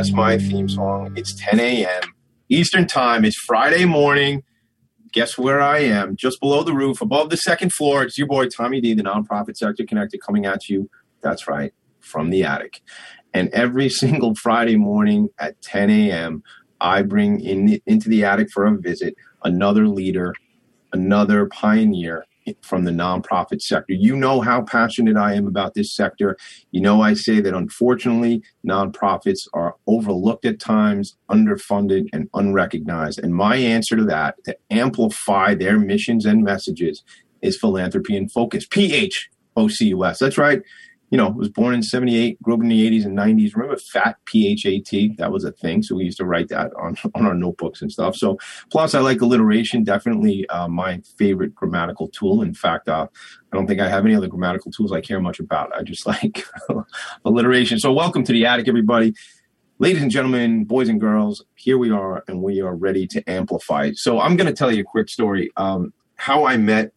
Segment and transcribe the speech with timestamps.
[0.00, 1.12] That's my theme song.
[1.14, 2.14] It's 10 a.m.
[2.48, 3.22] Eastern Time.
[3.22, 4.44] It's Friday morning.
[5.12, 6.16] Guess where I am?
[6.16, 8.02] Just below the roof, above the second floor.
[8.02, 10.88] It's your boy, Tommy D, the nonprofit sector connected, coming at you.
[11.20, 12.80] That's right, from the attic.
[13.34, 16.44] And every single Friday morning at 10 a.m.,
[16.80, 20.34] I bring in the, into the attic for a visit another leader,
[20.94, 22.24] another pioneer
[22.62, 23.92] from the nonprofit sector.
[23.92, 26.36] You know how passionate I am about this sector.
[26.70, 33.18] You know, I say that unfortunately, nonprofits are overlooked at times, underfunded, and unrecognized.
[33.18, 37.02] And my answer to that, to amplify their missions and messages,
[37.42, 38.66] is philanthropy and focus.
[38.66, 40.18] P H O C U S.
[40.18, 40.62] That's right
[41.10, 43.54] you know, was born in 78, grew up in the 80s and 90s.
[43.54, 45.16] Remember FAT, P-H-A-T?
[45.18, 45.82] That was a thing.
[45.82, 48.14] So we used to write that on, on our notebooks and stuff.
[48.16, 48.38] So
[48.70, 52.42] plus I like alliteration, definitely uh, my favorite grammatical tool.
[52.42, 53.08] In fact, uh,
[53.52, 55.74] I don't think I have any other grammatical tools I care much about.
[55.74, 56.44] I just like
[57.24, 57.80] alliteration.
[57.80, 59.12] So welcome to the attic, everybody.
[59.80, 63.92] Ladies and gentlemen, boys and girls, here we are, and we are ready to amplify.
[63.94, 65.50] So I'm going to tell you a quick story.
[65.56, 66.92] Um, how I met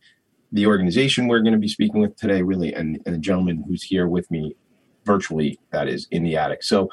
[0.53, 3.83] the organization we're going to be speaking with today, really, and, and the gentleman who's
[3.83, 4.55] here with me
[5.03, 6.63] virtually, that is, in the attic.
[6.63, 6.89] So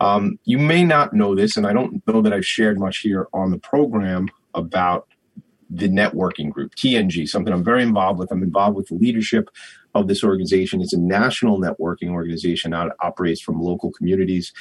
[0.00, 3.26] um, you may not know this, and I don't know that I've shared much here
[3.32, 5.08] on the program about
[5.70, 8.30] the networking group, TNG, something I'm very involved with.
[8.30, 9.48] I'm involved with the leadership
[9.94, 10.80] of this organization.
[10.80, 14.52] It's a national networking organization that operates from local communities.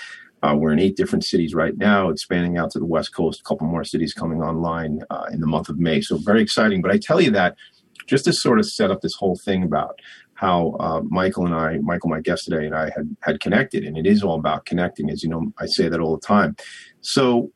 [0.44, 3.44] Uh, we're in eight different cities right now, expanding out to the West Coast, a
[3.44, 6.02] couple more cities coming online uh, in the month of May.
[6.02, 6.82] So very exciting.
[6.82, 7.56] But I tell you that
[8.08, 10.00] just to sort of set up this whole thing about
[10.38, 13.98] how uh, Michael and I, Michael, my guest today, and I had had connected, and
[13.98, 15.10] it is all about connecting.
[15.10, 16.56] As you know, I say that all the time.
[17.02, 17.52] So,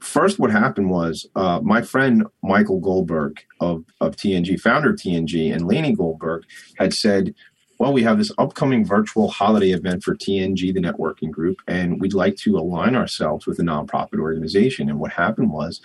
[0.00, 5.52] first, what happened was uh, my friend Michael Goldberg of of TNG, founder of TNG,
[5.52, 6.44] and Laney Goldberg
[6.78, 7.34] had said.
[7.78, 12.12] Well, we have this upcoming virtual holiday event for TNG, the networking group, and we'd
[12.12, 14.90] like to align ourselves with a nonprofit organization.
[14.90, 15.80] And what happened was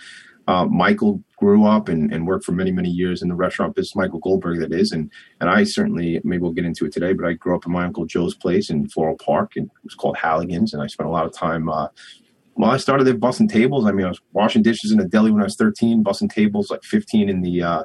[0.46, 3.96] uh, Michael grew up and, and worked for many, many years in the restaurant business,
[3.96, 4.92] Michael Goldberg, that is.
[4.92, 7.72] And, and I certainly, maybe we'll get into it today, but I grew up in
[7.72, 10.72] my Uncle Joe's place in Floral Park, and it was called Halligan's.
[10.72, 11.88] And I spent a lot of time, uh,
[12.54, 13.86] well, I started there bussing tables.
[13.86, 16.70] I mean, I was washing dishes in a deli when I was 13, bussing tables
[16.70, 17.82] like 15 in the, uh,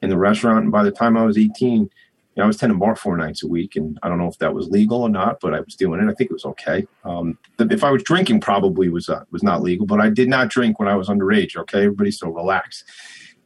[0.00, 0.62] in the restaurant.
[0.62, 1.90] And by the time I was 18, you
[2.40, 4.54] know, I was tending bar four nights a week, and I don't know if that
[4.54, 6.10] was legal or not, but I was doing it.
[6.10, 6.86] I think it was okay.
[7.04, 10.48] Um, if I was drinking, probably was uh, was not legal, but I did not
[10.48, 11.56] drink when I was underage.
[11.56, 12.84] Okay, everybody still relax.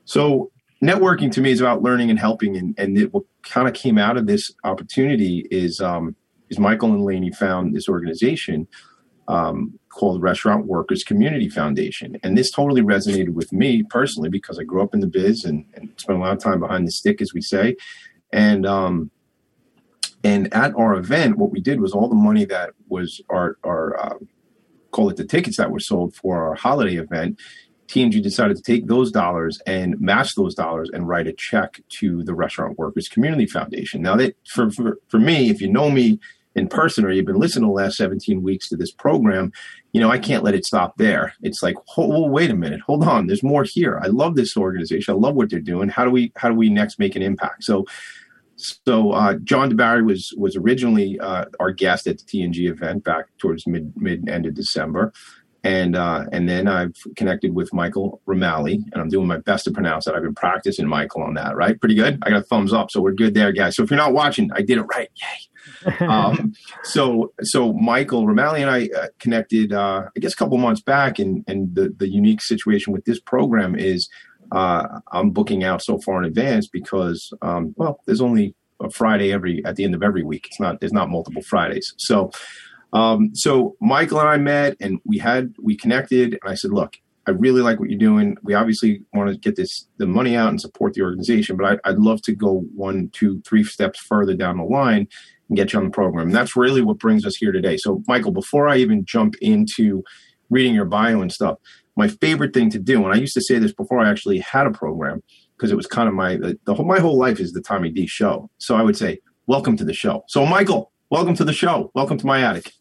[0.04, 0.50] So
[0.82, 3.98] networking to me is about learning and helping, and and it, what kind of came
[3.98, 6.16] out of this opportunity is um,
[6.48, 8.66] is Michael and Laney found this organization
[9.30, 12.16] um, called Restaurant Workers Community Foundation.
[12.22, 15.64] And this totally resonated with me personally because I grew up in the biz and,
[15.74, 17.76] and spent a lot of time behind the stick, as we say.
[18.32, 19.10] And um,
[20.22, 23.98] and at our event, what we did was all the money that was our our
[23.98, 24.18] uh,
[24.90, 27.38] call it the tickets that were sold for our holiday event.
[27.88, 32.22] TNG decided to take those dollars and match those dollars and write a check to
[32.22, 34.00] the Restaurant Workers Community Foundation.
[34.00, 36.20] Now, that for, for, for me, if you know me
[36.54, 39.52] in person or you've been listening the last 17 weeks to this program,
[39.92, 41.34] you know, I can't let it stop there.
[41.42, 44.00] It's like, oh, wait a minute, hold on, there's more here.
[44.00, 45.12] I love this organization.
[45.12, 45.88] I love what they're doing.
[45.88, 47.64] How do we how do we next make an impact?
[47.64, 47.86] So
[48.60, 53.26] so uh, John deBary was was originally uh, our guest at the TNG event back
[53.38, 55.12] towards mid mid end of December,
[55.62, 59.70] and uh, and then I've connected with Michael Remaley, and I'm doing my best to
[59.70, 60.14] pronounce that.
[60.14, 61.78] I've been practicing Michael on that, right?
[61.78, 62.18] Pretty good.
[62.22, 63.76] I got a thumbs up, so we're good there, guys.
[63.76, 65.10] So if you're not watching, I did it right.
[65.16, 65.96] Yay!
[66.06, 70.80] um, so so Michael Remaley and I uh, connected, uh, I guess, a couple months
[70.80, 74.08] back, and and the the unique situation with this program is
[74.52, 79.32] uh, I'm booking out so far in advance because, um, well, there's only a Friday
[79.32, 80.46] every at the end of every week.
[80.46, 81.94] It's not there's not multiple Fridays.
[81.96, 82.30] So,
[82.92, 86.96] um, so Michael and I met and we had we connected, and I said, look.
[87.26, 88.36] I really like what you're doing.
[88.42, 91.90] We obviously want to get this the money out and support the organization, but I,
[91.90, 95.06] I'd love to go one, two, three steps further down the line
[95.48, 96.28] and get you on the program.
[96.28, 97.76] And that's really what brings us here today.
[97.76, 100.02] So, Michael, before I even jump into
[100.48, 101.58] reading your bio and stuff,
[101.94, 104.66] my favorite thing to do, and I used to say this before I actually had
[104.66, 105.22] a program,
[105.60, 108.06] because it was kind of my the, whole my whole life is the Tommy D
[108.06, 108.48] show.
[108.56, 110.24] So I would say, welcome to the show.
[110.26, 111.90] So Michael, welcome to the show.
[111.94, 112.72] Welcome to my attic.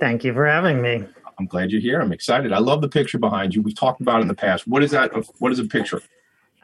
[0.00, 1.04] Thank you for having me.
[1.38, 2.00] I'm glad you're here.
[2.00, 2.52] I'm excited.
[2.52, 3.62] I love the picture behind you.
[3.62, 4.66] We've talked about it in the past.
[4.66, 5.12] What is that?
[5.38, 6.02] What is a picture?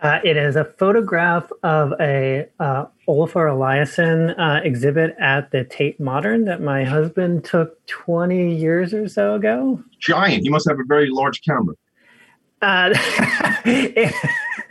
[0.03, 6.01] Uh, it is a photograph of a uh, Olafur Eliasson uh, exhibit at the Tate
[6.01, 9.81] Modern that my husband took 20 years or so ago.
[10.01, 10.45] Giant.
[10.45, 11.75] You must have a very large camera.
[12.63, 12.95] Uh,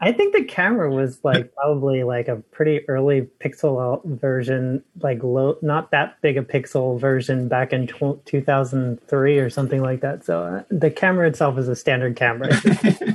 [0.00, 5.56] I think the camera was like probably like a pretty early pixel version, like low,
[5.62, 10.24] not that big a pixel version back in tw- 2003 or something like that.
[10.24, 12.48] So uh, the camera itself is a standard camera.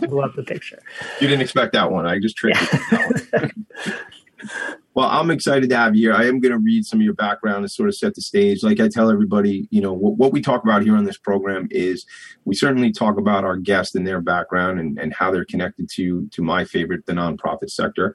[0.10, 0.80] love the picture.
[1.20, 2.06] You didn't expect that one.
[2.06, 3.50] I just tricked yeah.
[3.54, 4.50] you.
[4.96, 6.14] Well, I'm excited to have you here.
[6.14, 8.64] I am going to read some of your background and sort of set the stage.
[8.64, 11.68] Like I tell everybody, you know, what, what, we talk about here on this program
[11.70, 12.06] is
[12.46, 16.28] we certainly talk about our guests and their background and, and how they're connected to
[16.30, 18.14] to my favorite, the nonprofit sector.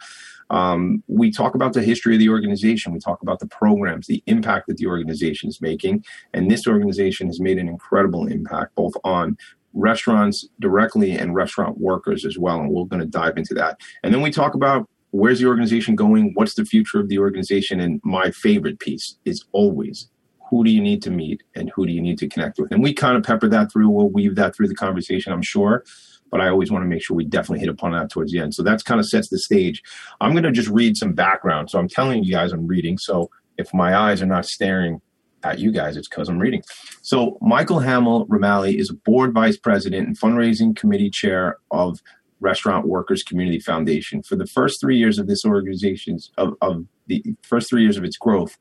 [0.49, 2.95] Um, we talk about the history of the organization.
[2.95, 7.27] We talk about the programs, the impact that the organization is making, and this organization
[7.27, 9.37] has made an incredible impact both on
[9.75, 12.59] restaurants directly and restaurant workers as well.
[12.59, 13.79] And we're going to dive into that.
[14.03, 16.33] And then we talk about where's the organization going?
[16.35, 17.81] What's the future of the organization?
[17.81, 20.09] And my favorite piece is always
[20.51, 22.73] who do you need to meet and who do you need to connect with?
[22.73, 23.89] And we kind of pepper that through.
[23.89, 25.85] We'll weave that through the conversation, I'm sure.
[26.31, 28.55] But I always want to make sure we definitely hit upon that towards the end.
[28.55, 29.83] So that's kind of sets the stage.
[30.21, 31.71] I'm going to just read some background.
[31.71, 32.99] So I'm telling you guys I'm reading.
[32.99, 35.01] So if my eyes are not staring
[35.43, 36.63] at you guys, it's because I'm reading.
[37.03, 42.01] So Michael Hamill Remaley is a board vice president and fundraising committee chair of
[42.41, 44.23] Restaurant Workers Community Foundation.
[44.23, 48.05] For the first three years of this organization's of, of the first three years of
[48.05, 48.57] its growth,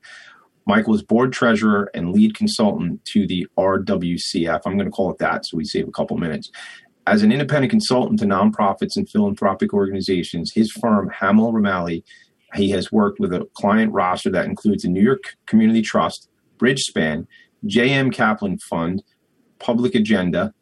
[0.66, 4.60] Michael was board treasurer and lead consultant to the RWCF.
[4.64, 6.50] I'm going to call it that so we save a couple minutes.
[7.06, 12.04] As an independent consultant to nonprofits and philanthropic organizations, his firm, Hamill Remaley,
[12.54, 16.28] he has worked with a client roster that includes the New York Community Trust,
[16.58, 17.26] Bridgespan,
[17.66, 18.10] J.M.
[18.10, 19.02] Kaplan Fund,
[19.58, 20.52] Public Agenda,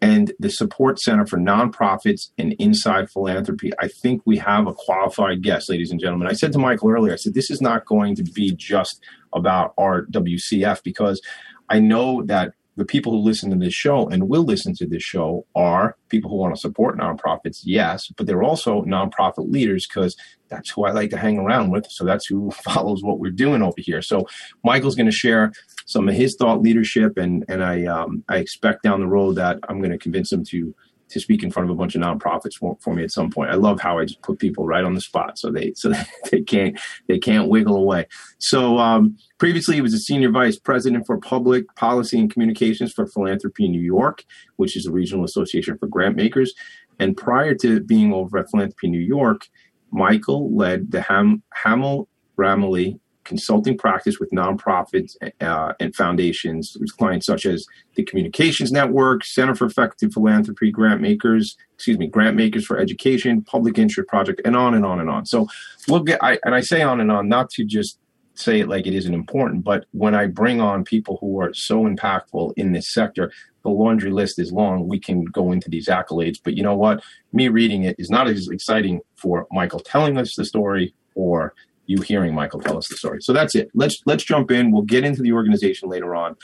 [0.00, 3.70] and the support center for nonprofits and inside philanthropy.
[3.78, 6.28] I think we have a qualified guest, ladies and gentlemen.
[6.28, 9.02] I said to Michael earlier, I said, this is not going to be just
[9.34, 11.20] about RWCF because
[11.68, 15.02] I know that the people who listen to this show and will listen to this
[15.02, 20.16] show are people who want to support nonprofits, yes, but they're also nonprofit leaders because
[20.54, 21.86] that's who I like to hang around with.
[21.90, 24.02] So that's who follows what we're doing over here.
[24.02, 24.26] So
[24.62, 25.52] Michael's going to share
[25.86, 29.58] some of his thought leadership, and and I um, I expect down the road that
[29.68, 30.74] I'm going to convince him to
[31.10, 33.50] to speak in front of a bunch of nonprofits for, for me at some point.
[33.50, 35.92] I love how I just put people right on the spot so they so
[36.30, 36.78] they can't
[37.08, 38.06] they can't wiggle away.
[38.38, 43.06] So um, previously, he was a senior vice president for public policy and communications for
[43.06, 44.24] Philanthropy New York,
[44.56, 46.54] which is a regional association for grant makers.
[46.98, 49.48] And prior to being over at Philanthropy New York,
[49.94, 57.26] Michael led the Ham, Hamill Remaley consulting practice with nonprofits uh, and foundations with clients
[57.26, 62.66] such as the Communications Network, Center for Effective Philanthropy, Grant Makers, excuse me, Grant Makers
[62.66, 65.24] for Education, Public Interest Project, and on and on and on.
[65.26, 65.46] So
[65.88, 67.98] we'll get, I, and I say on and on, not to just
[68.34, 71.84] say it like it isn't important, but when I bring on people who are so
[71.84, 73.32] impactful in this sector,
[73.62, 74.88] the laundry list is long.
[74.88, 77.02] We can go into these accolades, but you know what?
[77.32, 81.54] Me reading it is not as exciting for Michael telling us the story or
[81.86, 83.20] you hearing Michael tell us the story.
[83.22, 83.70] So that's it.
[83.74, 84.70] Let's let's jump in.
[84.70, 86.36] We'll get into the organization later on.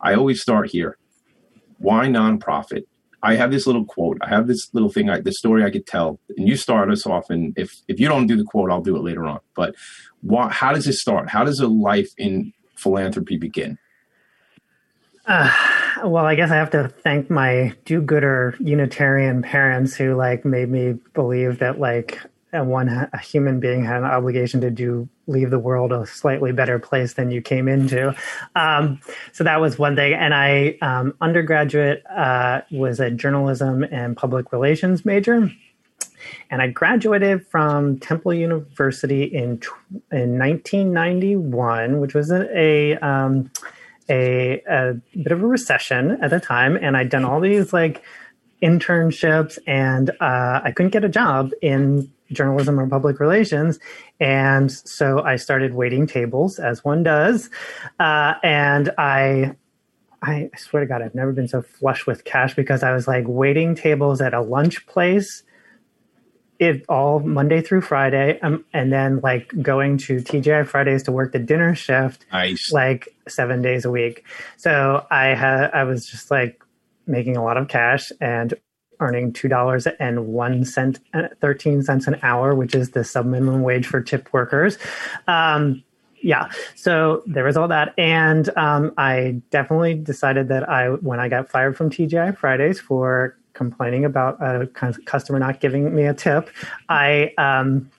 [0.00, 0.98] I always start here.
[1.78, 2.84] Why nonprofit?
[3.24, 4.18] I have this little quote.
[4.20, 5.08] I have this little thing.
[5.08, 7.30] I, this story I could tell, and you start us off.
[7.30, 9.40] And if if you don't do the quote, I'll do it later on.
[9.56, 9.74] But
[10.20, 11.30] why, how does it start?
[11.30, 13.78] How does a life in philanthropy begin?
[15.26, 15.50] Uh,
[16.04, 20.98] well, I guess I have to thank my do-gooder Unitarian parents who like made me
[21.14, 22.20] believe that like
[22.54, 26.52] and one a human being had an obligation to do leave the world a slightly
[26.52, 28.14] better place than you came into.
[28.54, 29.00] Um,
[29.32, 30.14] so that was one thing.
[30.14, 35.50] And I um, undergraduate uh, was a journalism and public relations major.
[36.50, 39.60] And I graduated from Temple University in
[40.10, 43.50] in 1991, which was a, a um,
[44.08, 48.02] a, a bit of a recession at the time, and I'd done all these like
[48.62, 53.78] internships, and uh, I couldn't get a job in journalism or public relations.
[54.20, 57.50] And so I started waiting tables, as one does.
[57.98, 59.56] Uh, and I,
[60.22, 63.24] I swear to God, I've never been so flush with cash because I was like
[63.26, 65.42] waiting tables at a lunch place.
[66.60, 71.32] It all Monday through Friday, um, and then like going to TGI Fridays to work
[71.32, 72.70] the dinner shift, nice.
[72.72, 74.24] like seven days a week.
[74.56, 76.62] So I had, I was just like
[77.08, 78.54] making a lot of cash and
[79.00, 83.26] earning two dollars and one cent, uh, thirteen cents an hour, which is the sub
[83.26, 84.78] minimum wage for tipped workers.
[85.26, 85.82] Um,
[86.24, 91.28] yeah, so there was all that, and um, I definitely decided that I, when I
[91.28, 94.66] got fired from TGI Fridays for complaining about a
[95.04, 96.48] customer not giving me a tip,
[96.88, 97.90] I um,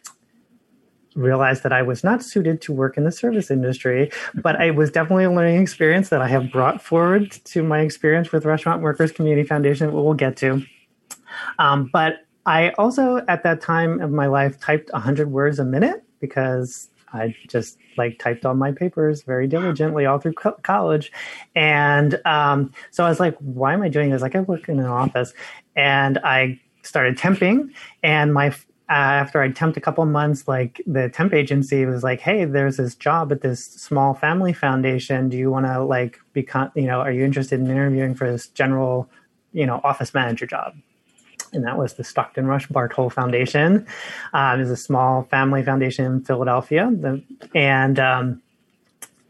[1.16, 4.92] realized that I was not suited to work in the service industry, but it was
[4.92, 9.12] definitely a learning experience that I have brought forward to my experience with Restaurant Workers
[9.12, 10.64] Community Foundation, we'll get to.
[11.60, 16.04] Um, but I also, at that time of my life, typed 100 words a minute
[16.20, 21.12] because I just like typed all my papers very diligently all through co- college.
[21.56, 24.22] And um, so I was like, why am I doing this?
[24.22, 25.34] Like, I work in an office.
[25.76, 27.72] And I started temping.
[28.04, 28.54] And my
[28.88, 32.78] uh, after I temped a couple months, like the temp agency was like, "Hey, there's
[32.78, 35.28] this job at this small family foundation.
[35.28, 36.72] Do you want to like become?
[36.76, 39.10] You know, are you interested in interviewing for this general,
[39.54, 40.76] you know, office manager job?"
[41.56, 43.88] And that was the Stockton Rush Bartol Foundation.
[44.34, 46.94] Um, it's a small family foundation in Philadelphia,
[47.56, 48.42] and um,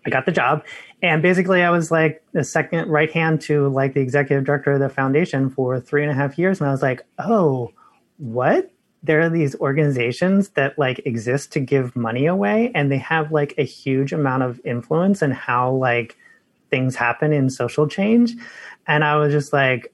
[0.05, 0.65] I got the job.
[1.01, 4.79] And basically, I was like the second right hand to like the executive director of
[4.79, 7.71] the foundation for three and a half years, and I was like, oh,
[8.17, 8.71] what?
[9.03, 13.53] There are these organizations that like exist to give money away, and they have like
[13.57, 16.17] a huge amount of influence in how like
[16.71, 18.33] things happen in social change.
[18.87, 19.93] And I was just like,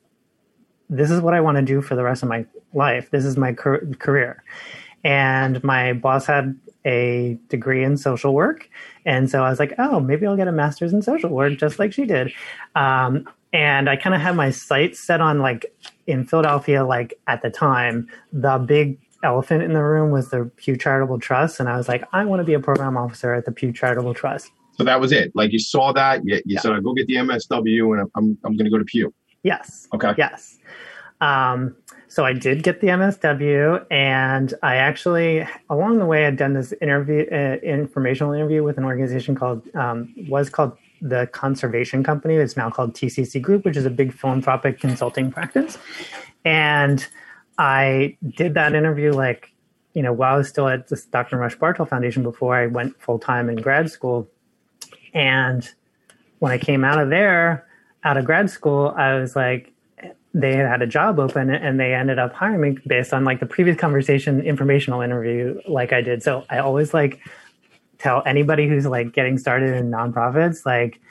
[0.91, 3.09] this is what I want to do for the rest of my life.
[3.11, 4.43] This is my career.
[5.03, 8.69] And my boss had a degree in social work.
[9.05, 11.79] And so I was like, oh, maybe I'll get a master's in social work just
[11.79, 12.33] like she did.
[12.75, 15.73] Um, and I kind of had my sights set on like
[16.07, 20.75] in Philadelphia, like at the time, the big elephant in the room was the Pew
[20.75, 21.59] Charitable Trust.
[21.59, 24.13] And I was like, I want to be a program officer at the Pew Charitable
[24.13, 24.51] Trust.
[24.73, 25.31] So that was it.
[25.35, 26.59] Like you saw that, you, you yeah.
[26.59, 29.13] said, go get the MSW and I'm, I'm going to go to Pew.
[29.43, 29.87] Yes.
[29.93, 30.13] Okay.
[30.17, 30.57] Yes.
[31.19, 31.75] Um,
[32.07, 36.73] so I did get the MSW, and I actually, along the way, I'd done this
[36.81, 42.35] interview, uh, informational interview with an organization called um, was called the Conservation Company.
[42.35, 45.77] It's now called TCC Group, which is a big philanthropic consulting practice.
[46.43, 47.07] And
[47.57, 49.53] I did that interview like,
[49.93, 51.37] you know, while I was still at the Dr.
[51.37, 54.27] Rush Bartol Foundation before I went full time in grad school.
[55.13, 55.69] And
[56.39, 57.67] when I came out of there,
[58.03, 59.73] out of grad school, I was like,
[60.33, 63.39] they had had a job open and they ended up hiring me based on like
[63.39, 66.23] the previous conversation informational interview like I did.
[66.23, 67.19] So I always like
[67.97, 71.01] tell anybody who's like getting started in nonprofits like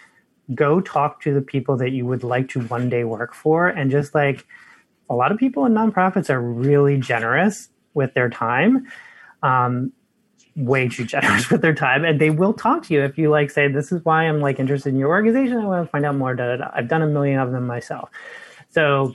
[0.54, 3.90] go talk to the people that you would like to one day work for and
[3.90, 4.46] just like
[5.10, 8.86] a lot of people in nonprofits are really generous with their time.
[9.42, 9.92] Um,
[10.60, 13.50] way too generous with their time and they will talk to you if you like
[13.50, 16.14] say this is why i'm like interested in your organization i want to find out
[16.14, 16.70] more da, da, da.
[16.74, 18.10] i've done a million of them myself
[18.70, 19.14] so,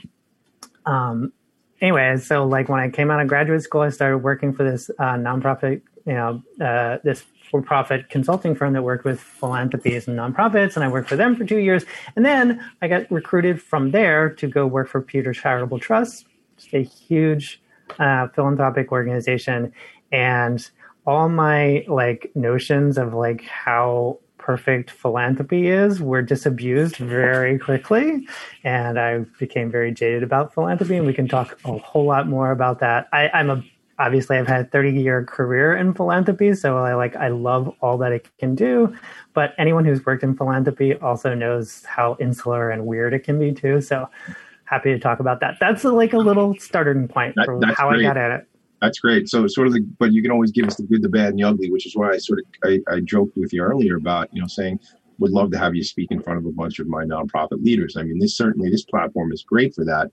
[0.84, 1.32] um,
[1.80, 4.90] anyway, so like when I came out of graduate school, I started working for this
[4.98, 10.74] uh, nonprofit, you know, uh, this for-profit consulting firm that worked with philanthropies and nonprofits,
[10.74, 11.84] and I worked for them for two years.
[12.16, 16.26] And then I got recruited from there to go work for Peter Charitable Trust,
[16.56, 17.62] just a huge
[17.98, 19.72] uh, philanthropic organization,
[20.12, 20.68] and
[21.06, 28.26] all my like notions of like how perfect philanthropy is were disabused very quickly.
[28.62, 32.52] And I became very jaded about philanthropy, and we can talk a whole lot more
[32.52, 33.08] about that.
[33.12, 33.62] I, I'm a
[33.98, 37.98] obviously I've had a 30 year career in philanthropy, so I like I love all
[37.98, 38.96] that it can do.
[39.34, 43.52] But anyone who's worked in philanthropy also knows how insular and weird it can be
[43.52, 43.80] too.
[43.80, 44.08] So
[44.64, 45.56] happy to talk about that.
[45.60, 48.00] That's like a little starting point that, for how great.
[48.00, 48.48] I got at it.
[48.82, 49.28] That's great.
[49.28, 51.38] So sort of the, but you can always give us the good, the bad, and
[51.38, 54.28] the ugly, which is why I sort of I, I joked with you earlier about
[54.32, 54.78] you know saying
[55.18, 57.96] would love to have you speak in front of a bunch of my nonprofit leaders.
[57.96, 60.10] I mean, this certainly this platform is great for that.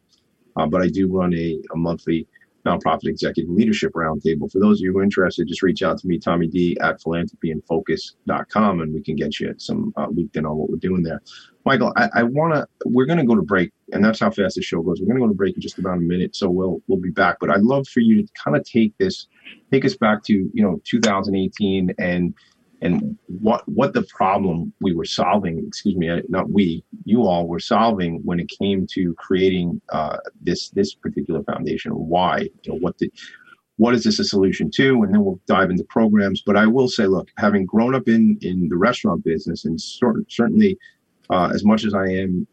[0.55, 2.27] Uh, but I do run a, a monthly
[2.65, 4.51] nonprofit executive leadership roundtable.
[4.51, 7.01] For those of you who are interested, just reach out to me, Tommy D at
[7.01, 11.21] philanthropyandphocus.com, and we can get you some uh, looped in on what we're doing there.
[11.65, 12.67] Michael, I, I want to.
[12.85, 14.99] We're going to go to break, and that's how fast the show goes.
[14.99, 17.09] We're going to go to break in just about a minute, so we'll we'll be
[17.09, 17.37] back.
[17.39, 19.27] But I'd love for you to kind of take this,
[19.71, 22.33] take us back to you know 2018 and
[22.81, 25.63] and what what the problem we were solving.
[25.65, 30.69] Excuse me, not we, you all were solving when it came to creating uh, this
[30.71, 31.93] this particular foundation.
[31.93, 32.49] Why?
[32.63, 33.11] You know what the
[33.77, 35.01] what is this a solution to?
[35.01, 36.43] And then we'll dive into programs.
[36.45, 40.17] But I will say, look, having grown up in in the restaurant business and sort
[40.29, 40.77] certainly
[41.29, 42.47] uh, as much as I am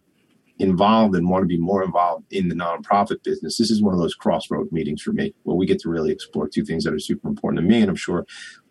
[0.59, 4.01] involved and want to be more involved in the nonprofit business, this is one of
[4.01, 6.99] those crossroad meetings for me where we get to really explore two things that are
[6.99, 7.81] super important to me.
[7.81, 8.27] And I'm sure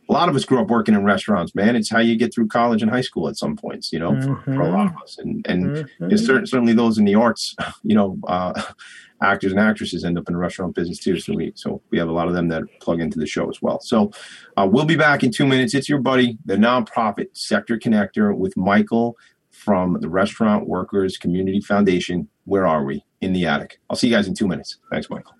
[0.10, 1.76] a lot of us grew up working in restaurants, man.
[1.76, 4.36] It's how you get through college and high school at some points, you know, mm-hmm.
[4.36, 5.18] for, for, a lot of us.
[5.20, 6.16] And and mm-hmm.
[6.18, 8.60] certain, certainly those in the arts, you know, uh,
[9.22, 11.20] actors and actresses end up in the restaurant business too.
[11.20, 13.62] So we so we have a lot of them that plug into the show as
[13.62, 13.80] well.
[13.82, 14.12] So
[14.58, 15.76] uh, we'll be back in two minutes.
[15.76, 19.16] It's your buddy, the nonprofit sector connector with Michael
[19.60, 22.28] from the Restaurant Workers Community Foundation.
[22.46, 23.06] Where are we?
[23.22, 23.80] In the attic.
[23.90, 24.78] I'll see you guys in two minutes.
[24.92, 25.34] Thanks, Michael.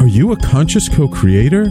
[0.00, 1.70] Are you a conscious co creator?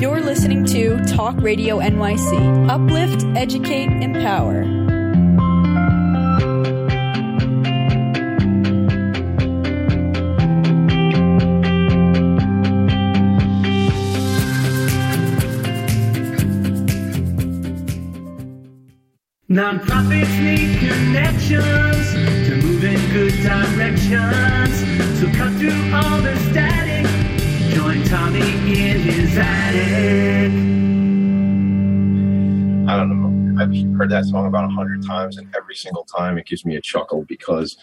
[0.00, 2.68] You're listening to Talk Radio NYC.
[2.68, 4.64] Uplift, educate, empower.
[19.48, 22.12] Nonprofits need connections
[22.48, 24.74] to move in good directions.
[25.20, 27.13] So cut through all the static.
[27.84, 30.50] Join Tommy in his attic.
[32.88, 33.62] I don't know.
[33.62, 36.76] I've heard that song about a hundred times, and every single time it gives me
[36.76, 37.76] a chuckle because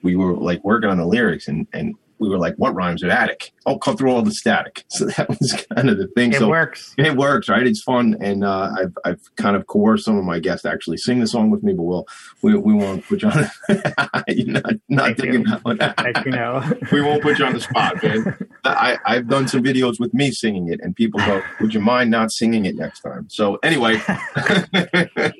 [0.00, 3.10] we were like working on the lyrics, and and we were like, "What rhymes with
[3.10, 4.84] attic?" Oh, cut through all the static.
[4.92, 6.32] So that was kind of the thing.
[6.32, 6.94] It so works.
[6.96, 7.66] It works, right?
[7.66, 10.98] It's fun, and uh, I've I've kind of coerced some of my guests to actually
[10.98, 12.06] sing the song with me, but we'll
[12.42, 13.50] we, we won't put you on.
[14.28, 15.78] You're not not thinking that one.
[16.24, 16.62] You know.
[16.92, 18.48] we won't put you on the spot, man.
[18.64, 22.10] I, I've done some videos with me singing it, and people go, "Would you mind
[22.10, 25.30] not singing it next time?" So anyway, all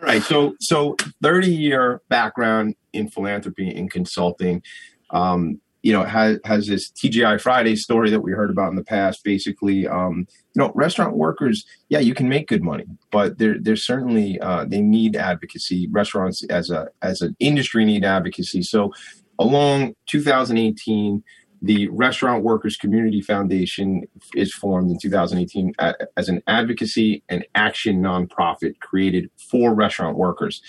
[0.00, 0.22] right.
[0.22, 4.62] So so thirty year background in philanthropy and consulting.
[5.10, 8.84] Um, you know, has has this TGI Friday story that we heard about in the
[8.84, 9.24] past.
[9.24, 13.76] Basically, um, you know, restaurant workers, yeah, you can make good money, but they're they're
[13.76, 15.88] certainly uh, they need advocacy.
[15.90, 18.62] Restaurants as a as an industry need advocacy.
[18.62, 18.92] So,
[19.38, 21.22] along 2018,
[21.62, 24.02] the Restaurant Workers Community Foundation
[24.34, 25.72] is formed in 2018
[26.16, 30.62] as an advocacy and action nonprofit created for restaurant workers.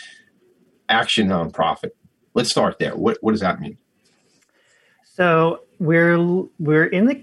[0.89, 1.91] Action nonprofit.
[2.34, 2.95] Let's start there.
[2.95, 3.78] What what does that mean?
[5.15, 6.17] So we're
[6.60, 7.15] we're in the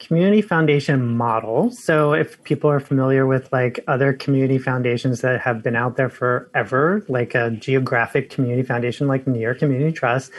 [0.00, 1.70] community foundation model.
[1.70, 6.08] So if people are familiar with like other community foundations that have been out there
[6.08, 10.32] forever, like a geographic community foundation like New York Community Trust,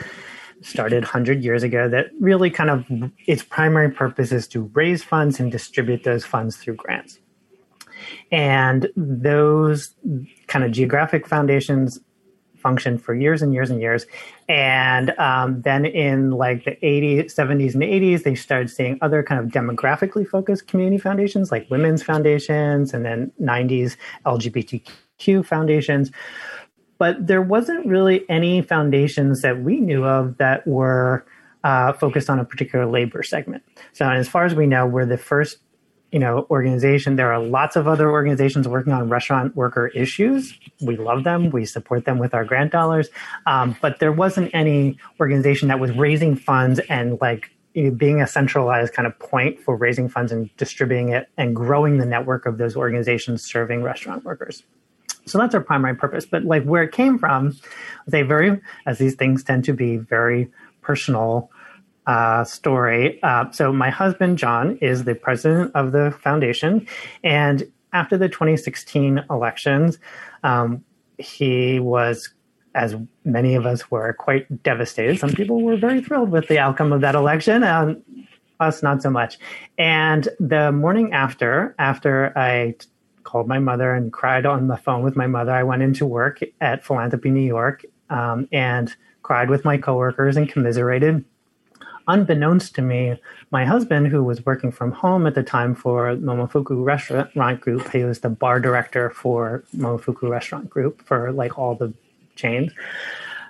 [0.60, 2.84] started 100 years ago that really kind of
[3.26, 7.18] its primary purpose is to raise funds and distribute those funds through grants.
[8.30, 9.94] And those
[10.48, 11.98] kind of geographic foundations
[12.60, 14.06] functioned for years and years and years.
[14.48, 19.40] And um, then in like the 80s, 70s, and 80s, they started seeing other kind
[19.40, 23.96] of demographically focused community foundations like women's foundations, and then 90s
[24.26, 26.10] LGBTQ foundations.
[26.98, 31.24] But there wasn't really any foundations that we knew of that were
[31.64, 33.62] uh, focused on a particular labor segment.
[33.92, 35.58] So, as far as we know, we're the first
[36.12, 37.16] you know organization.
[37.16, 40.58] There are lots of other organizations working on restaurant worker issues.
[40.80, 41.50] We love them.
[41.50, 43.08] We support them with our grant dollars.
[43.46, 48.92] Um, but there wasn't any organization that was raising funds and like being a centralized
[48.92, 52.76] kind of point for raising funds and distributing it and growing the network of those
[52.76, 54.64] organizations serving restaurant workers.
[55.26, 56.26] So that's our primary purpose.
[56.26, 57.56] But like where it came from
[58.06, 60.50] they very as these things tend to be very
[60.82, 61.50] personal
[62.06, 63.22] uh, story.
[63.22, 66.86] Uh, so, my husband, John, is the president of the foundation.
[67.22, 69.98] And after the 2016 elections,
[70.42, 70.84] um,
[71.18, 72.32] he was,
[72.74, 75.18] as many of us were, quite devastated.
[75.18, 77.62] Some people were very thrilled with the outcome of that election.
[77.62, 78.02] Um,
[78.60, 79.38] us, not so much.
[79.78, 82.86] And the morning after, after I t-
[83.24, 86.40] called my mother and cried on the phone with my mother, I went into work
[86.60, 91.24] at Philanthropy New York um, and cried with my coworkers and commiserated
[92.10, 93.18] unbeknownst to me,
[93.50, 98.04] my husband, who was working from home at the time for Momofuku Restaurant Group, he
[98.04, 101.92] was the bar director for Momofuku Restaurant Group for like all the
[102.36, 102.72] chains.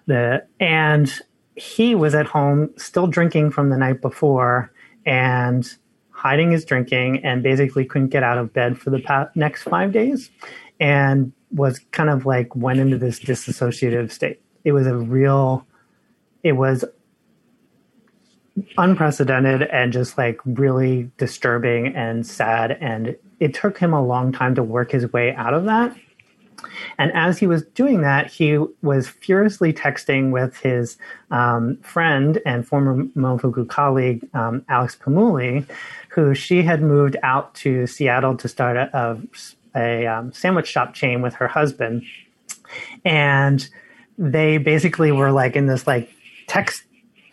[0.07, 1.13] The and
[1.57, 4.73] he was at home still drinking from the night before
[5.05, 5.77] and
[6.11, 9.93] hiding his drinking and basically couldn't get out of bed for the past, next five
[9.93, 10.31] days
[10.79, 14.41] and was kind of like went into this disassociative state.
[14.65, 15.67] It was a real,
[16.43, 16.85] it was
[18.79, 22.73] unprecedented and just like really disturbing and sad.
[22.81, 25.97] And it took him a long time to work his way out of that.
[26.99, 30.99] And as he was doing that, he was furiously texting with his
[31.31, 35.67] um, friend and former Momofuku colleague, um, Alex Pemoulie,
[36.11, 39.19] who she had moved out to Seattle to start a, a,
[39.75, 42.03] a um, sandwich shop chain with her husband.
[43.05, 43.67] And
[44.19, 46.11] they basically were like in this like
[46.47, 46.83] text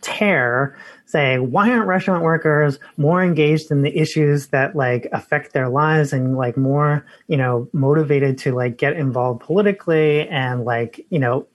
[0.02, 0.78] tear
[1.08, 6.14] say why aren't restaurant workers more engaged in the issues that like affect their lives
[6.14, 10.28] and like more you know motivated to like get involved politically?
[10.28, 11.48] And like you know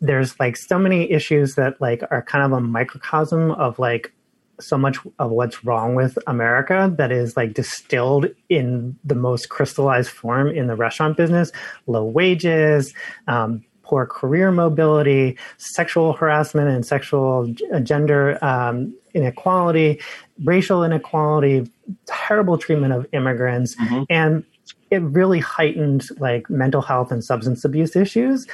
[0.00, 4.12] there's like so many issues that like are kind of a microcosm of like
[4.60, 10.10] so much of what's wrong with America that is like distilled in the most crystallized
[10.10, 11.50] form in the restaurant business.
[11.86, 12.94] Low wages
[13.26, 20.00] um, poor career mobility, sexual harassment and sexual uh, gender um, inequality,
[20.42, 21.70] racial inequality,
[22.06, 24.02] terrible treatment of immigrants, mm-hmm.
[24.10, 24.44] and
[24.90, 28.46] it really heightened like mental health and substance abuse issues.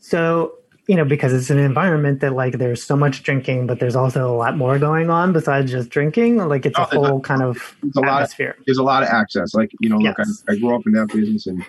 [0.00, 0.54] So
[0.88, 4.32] you know because it's an environment that like there's so much drinking but there's also
[4.32, 7.42] a lot more going on besides just drinking like it's oh, a whole a, kind
[7.42, 8.56] of a atmosphere.
[8.58, 10.16] Of, there's a lot of access like you know yes.
[10.18, 11.64] look I, I, grew up in that business and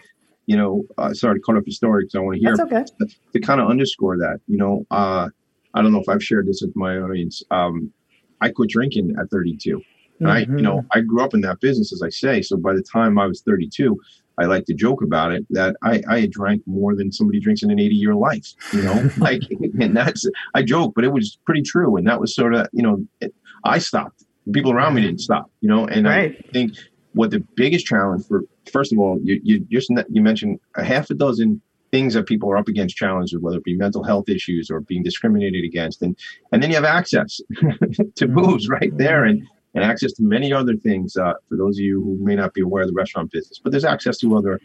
[0.49, 2.57] you know, uh, sorry to cut off your story because I want to hear.
[2.57, 2.83] That's okay.
[3.01, 5.29] To, to kind of underscore that, you know, uh,
[5.75, 7.43] I don't know if I've shared this with my audience.
[7.51, 7.93] Um,
[8.41, 9.79] I quit drinking at 32.
[10.19, 10.27] And mm-hmm.
[10.27, 10.97] I, you know, mm-hmm.
[10.97, 12.41] I grew up in that business, as I say.
[12.41, 13.95] So by the time I was 32,
[14.39, 17.61] I like to joke about it that I, I had drank more than somebody drinks
[17.61, 19.43] in an 80 year life, you know, like,
[19.79, 21.95] and that's, I joke, but it was pretty true.
[21.95, 24.25] And that was sort of, you know, it, I stopped.
[24.51, 26.43] People around me didn't stop, you know, and right.
[26.43, 26.73] I think
[27.13, 31.09] what the biggest challenge for first of all you, you just you mentioned a half
[31.09, 34.69] a dozen things that people are up against challenges whether it be mental health issues
[34.69, 36.01] or being discriminated against.
[36.01, 36.17] And
[36.51, 37.41] and then you have access
[38.15, 39.45] to booze right there and
[39.75, 42.61] and access to many other things uh, for those of you who may not be
[42.61, 44.59] aware of the restaurant business but there's access to other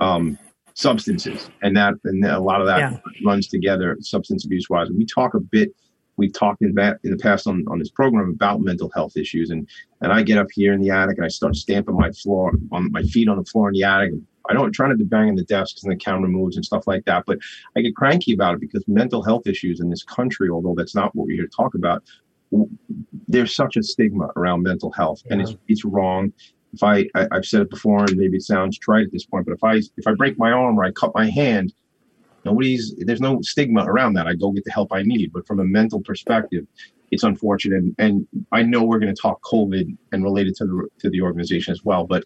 [0.00, 0.38] um,
[0.74, 1.50] substances.
[1.62, 2.96] And that and a lot of that yeah.
[3.24, 5.74] runs together substance abuse wise and we talk a bit
[6.20, 6.68] we've talked in,
[7.02, 9.50] in the past on, on this program about mental health issues.
[9.50, 9.66] And,
[10.02, 12.92] and I get up here in the attic and I start stamping my floor on
[12.92, 14.12] my feet on the floor in the attic.
[14.48, 16.86] I don't try not to bang in the desks and the camera moves and stuff
[16.86, 17.38] like that, but
[17.76, 21.14] I get cranky about it because mental health issues in this country, although that's not
[21.14, 22.02] what we're here to talk about,
[23.28, 25.32] there's such a stigma around mental health yeah.
[25.32, 26.32] and it's, it's wrong.
[26.72, 29.46] If I, I, I've said it before and maybe it sounds trite at this point,
[29.46, 31.72] but if I, if I break my arm or I cut my hand,
[32.44, 34.26] Nobody's there's no stigma around that.
[34.26, 35.32] I go get the help I need.
[35.32, 36.66] But from a mental perspective,
[37.10, 37.94] it's unfortunate.
[37.98, 41.72] And, I know we're going to talk COVID and related to the to the organization
[41.72, 42.06] as well.
[42.06, 42.24] But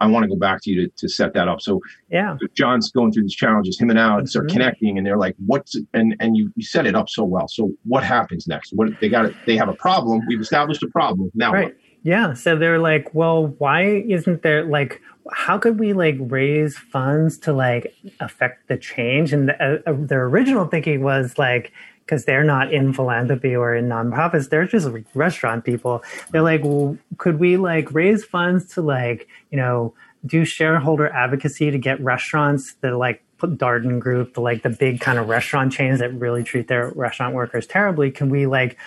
[0.00, 1.60] I want to go back to you to, to set that up.
[1.60, 3.80] So yeah, John's going through these challenges.
[3.80, 4.46] Him and Alex mm-hmm.
[4.46, 7.48] are connecting, and they're like, "What's?" And and you, you set it up so well.
[7.48, 8.72] So what happens next?
[8.72, 9.32] What they got?
[9.46, 10.22] They have a problem.
[10.28, 11.30] We've established a problem.
[11.34, 11.64] Now right.
[11.64, 11.74] What?
[12.04, 12.32] Yeah.
[12.34, 17.52] So they're like, well, why isn't there like how could we like raise funds to
[17.52, 19.32] like affect the change?
[19.32, 21.72] And the, uh, their original thinking was like,
[22.04, 26.02] because they're not in philanthropy or in nonprofits, they're just restaurant people.
[26.30, 29.92] They're like, well, could we like raise funds to like, you know,
[30.24, 35.00] do shareholder advocacy to get restaurants that like put Darden Group, the like the big
[35.00, 38.10] kind of restaurant chains that really treat their restaurant workers terribly?
[38.10, 38.78] Can we like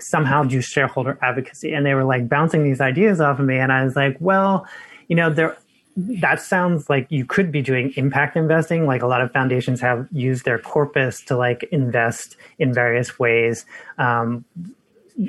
[0.00, 1.72] somehow do shareholder advocacy?
[1.72, 4.66] And they were like bouncing these ideas off of me, and I was like, well,
[5.08, 5.56] you know, there
[5.96, 10.06] that sounds like you could be doing impact investing like a lot of foundations have
[10.12, 13.64] used their corpus to like invest in various ways
[13.98, 14.44] um,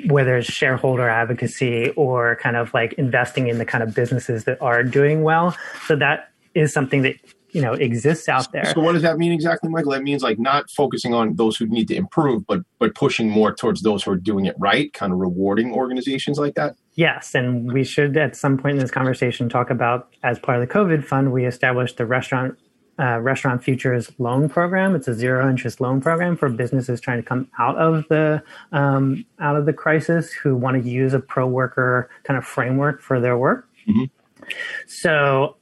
[0.06, 4.60] whether it's shareholder advocacy or kind of like investing in the kind of businesses that
[4.60, 7.16] are doing well so that is something that
[7.52, 8.66] you know exists out there.
[8.66, 9.92] So what does that mean exactly, Michael?
[9.92, 13.54] That means like not focusing on those who need to improve, but but pushing more
[13.54, 16.76] towards those who are doing it right, kind of rewarding organizations like that.
[16.98, 20.68] Yes, and we should at some point in this conversation talk about as part of
[20.68, 22.58] the COVID fund, we established the restaurant
[22.98, 24.96] uh, Restaurant Futures loan program.
[24.96, 29.24] It's a zero interest loan program for businesses trying to come out of the um,
[29.38, 33.20] out of the crisis who want to use a pro worker kind of framework for
[33.20, 33.68] their work.
[33.88, 34.50] Mm-hmm.
[34.88, 35.54] So,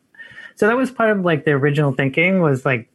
[0.55, 2.89] so that was part of like the original thinking was like,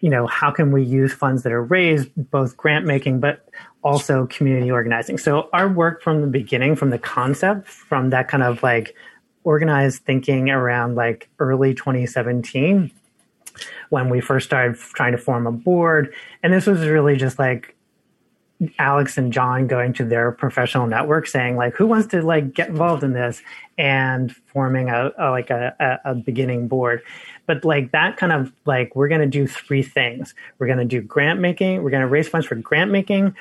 [0.00, 3.48] you know, how can we use funds that are raised, both grant making, but
[3.82, 5.18] also community organizing.
[5.18, 8.94] So our work from the beginning, from the concept, from that kind of like
[9.44, 12.90] organized thinking around like early 2017
[13.90, 16.12] when we first started trying to form a board.
[16.42, 17.74] And this was really just like
[18.78, 22.68] Alex and John going to their professional network saying like, who wants to like get
[22.68, 23.40] involved in this
[23.78, 27.02] and forming a, a like a, a, a beginning board.
[27.48, 30.34] But like that kind of like, we're going to do three things.
[30.58, 31.82] We're going to do grant making.
[31.82, 33.34] We're going to raise funds for grant making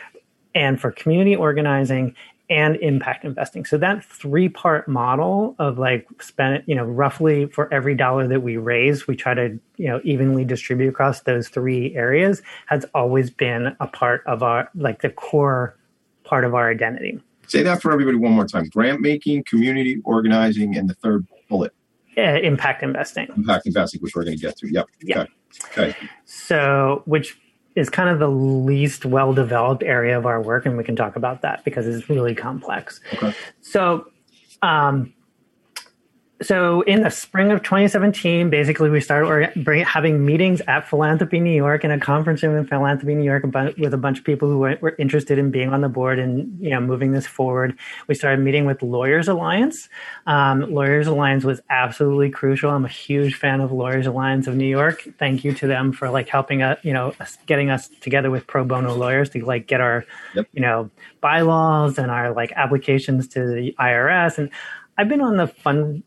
[0.55, 2.15] and for community organizing
[2.49, 3.65] and impact investing.
[3.65, 8.41] So that three part model of like spend, you know, roughly for every dollar that
[8.41, 13.29] we raise, we try to, you know, evenly distribute across those three areas has always
[13.29, 15.75] been a part of our, like the core
[16.23, 17.19] part of our identity.
[17.47, 18.69] Say that for everybody one more time.
[18.69, 21.73] Grant making, community organizing, and the third bullet.
[22.17, 23.27] Uh, impact investing.
[23.35, 24.67] Impact investing, which we're going to get to.
[24.71, 24.87] Yep.
[25.03, 25.21] Yeah.
[25.21, 25.89] Okay.
[25.89, 25.95] Okay.
[26.25, 27.37] So, which
[27.75, 31.15] is kind of the least well developed area of our work, and we can talk
[31.15, 32.99] about that because it's really complex.
[33.13, 33.35] Okay.
[33.61, 34.07] So,
[34.63, 35.13] um,
[36.41, 41.55] so in the spring of 2017, basically we started bring- having meetings at Philanthropy New
[41.55, 43.43] York in a conference room in Philanthropy New York
[43.77, 46.59] with a bunch of people who were, were interested in being on the board and
[46.59, 47.77] you know moving this forward.
[48.07, 49.89] We started meeting with Lawyers Alliance.
[50.27, 52.69] Um, Lawyers Alliance was absolutely crucial.
[52.69, 55.07] I'm a huge fan of Lawyers Alliance of New York.
[55.17, 57.13] Thank you to them for like helping us, you know,
[57.47, 60.47] getting us together with pro bono lawyers to like get our Yep.
[60.53, 60.89] you know
[61.21, 64.37] bylaws and our like applications to the IRS.
[64.37, 64.49] And
[64.97, 66.03] I've been on the fund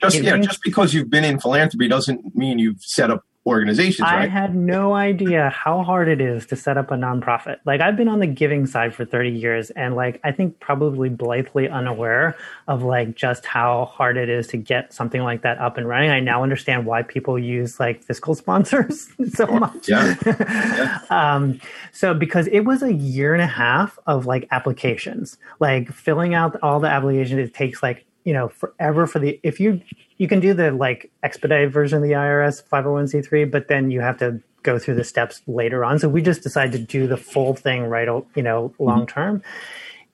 [0.00, 4.26] Just yeah, just because you've been in philanthropy doesn't mean you've set up organizations, I
[4.26, 7.58] had no idea how hard it is to set up a nonprofit.
[7.66, 11.08] Like I've been on the giving side for 30 years and like I think probably
[11.10, 12.36] blithely unaware
[12.68, 16.10] of like just how hard it is to get something like that up and running.
[16.10, 19.88] I now understand why people use like fiscal sponsors so much.
[19.94, 20.98] Yeah.
[21.10, 21.60] um,
[21.92, 26.56] so because it was a year and a half of like applications, like filling out
[26.62, 29.80] all the applications, it takes like you know forever for the if you
[30.18, 34.18] you can do the like expedited version of the IRS 501c3, but then you have
[34.18, 35.98] to go through the steps later on.
[35.98, 38.82] So we just decided to do the full thing right, you know, mm-hmm.
[38.82, 39.42] long term.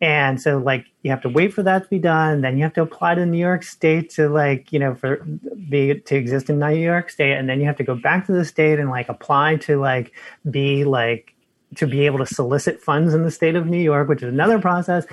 [0.03, 2.41] And so like you have to wait for that to be done.
[2.41, 5.25] Then you have to apply to New York State to like, you know, for
[5.69, 7.35] be to exist in New York State.
[7.35, 10.13] And then you have to go back to the state and like apply to like
[10.51, 11.35] be like
[11.77, 14.59] to be able to solicit funds in the state of New York, which is another
[14.59, 15.05] process.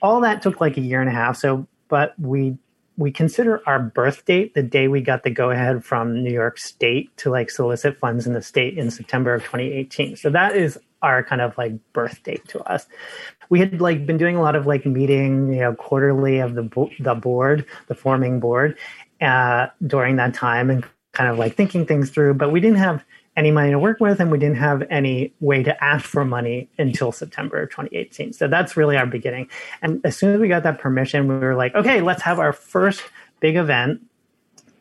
[0.00, 1.36] All that took like a year and a half.
[1.36, 2.58] So but we
[2.96, 6.58] we consider our birth date the day we got the go ahead from New York
[6.58, 10.16] State to like solicit funds in the state in September of 2018.
[10.16, 12.86] So that is our kind of like birth date to us.
[13.48, 16.64] We had like been doing a lot of like meeting, you know, quarterly of the
[16.64, 18.76] bo- the board, the forming board,
[19.20, 22.34] uh, during that time, and kind of like thinking things through.
[22.34, 23.04] But we didn't have
[23.36, 26.68] any money to work with, and we didn't have any way to ask for money
[26.78, 28.32] until September of 2018.
[28.32, 29.48] So that's really our beginning.
[29.82, 32.52] And as soon as we got that permission, we were like, okay, let's have our
[32.52, 33.02] first
[33.40, 34.00] big event.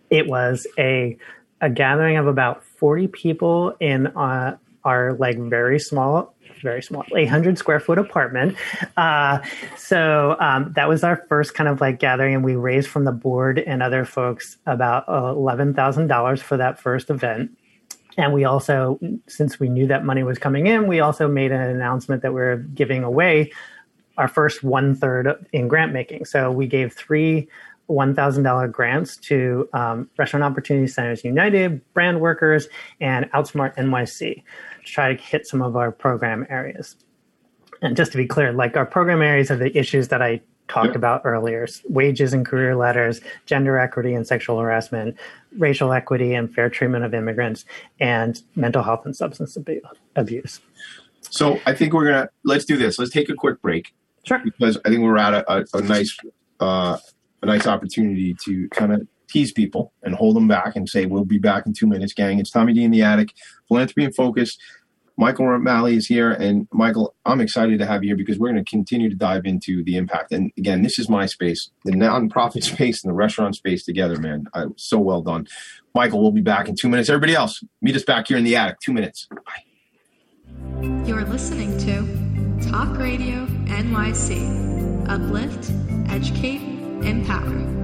[0.10, 1.18] It was a
[1.62, 7.58] a gathering of about 40 people in uh, our like very small very small 800
[7.58, 8.58] square foot apartment
[8.98, 9.40] uh,
[9.78, 13.12] so um, that was our first kind of like gathering and we raised from the
[13.12, 17.52] board and other folks about uh, $11000 for that first event
[18.18, 21.62] and we also since we knew that money was coming in we also made an
[21.62, 23.52] announcement that we are giving away
[24.18, 27.48] our first one third in grant making so we gave three
[27.90, 32.66] $1,000 grants to um, Restaurant Opportunity Centers United, Brandworkers,
[33.02, 36.96] and Outsmart NYC to try to hit some of our program areas.
[37.82, 40.88] And just to be clear, like our program areas are the issues that I talked
[40.88, 40.96] Yep.
[40.96, 45.16] about earlier wages and career letters, gender equity and sexual harassment,
[45.58, 47.66] racial equity and fair treatment of immigrants,
[48.00, 49.82] and mental health and substance abu-
[50.16, 50.62] abuse.
[51.22, 52.98] So I think we're gonna let's do this.
[53.00, 54.40] Let's take a quick break Sure.
[54.44, 56.16] because I think we're at a, a, a nice
[56.60, 56.98] uh,
[57.42, 61.26] a nice opportunity to kind of tease people and hold them back and say we'll
[61.26, 62.40] be back in two minutes, gang.
[62.40, 63.34] It's Tommy D in the attic,
[63.68, 64.58] philanthropy and focus.
[65.18, 68.64] Michael O'Malley is here, and Michael, I'm excited to have you here because we're going
[68.64, 70.32] to continue to dive into the impact.
[70.32, 74.46] And again, this is my space, the nonprofit space and the restaurant space together, man.
[74.54, 75.48] I, so well done,
[75.94, 76.22] Michael.
[76.22, 77.10] We'll be back in two minutes.
[77.10, 78.80] Everybody else, meet us back here in the attic.
[78.80, 79.28] Two minutes.
[79.30, 79.64] Bye.
[81.06, 85.10] You're listening to Talk Radio NYC.
[85.10, 85.72] Uplift,
[86.10, 86.62] educate,
[87.06, 87.84] empower.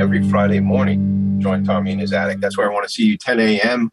[0.00, 1.38] Every Friday morning.
[1.40, 2.40] Join Tommy in his attic.
[2.40, 3.90] That's where I want to see you, 10 a.m.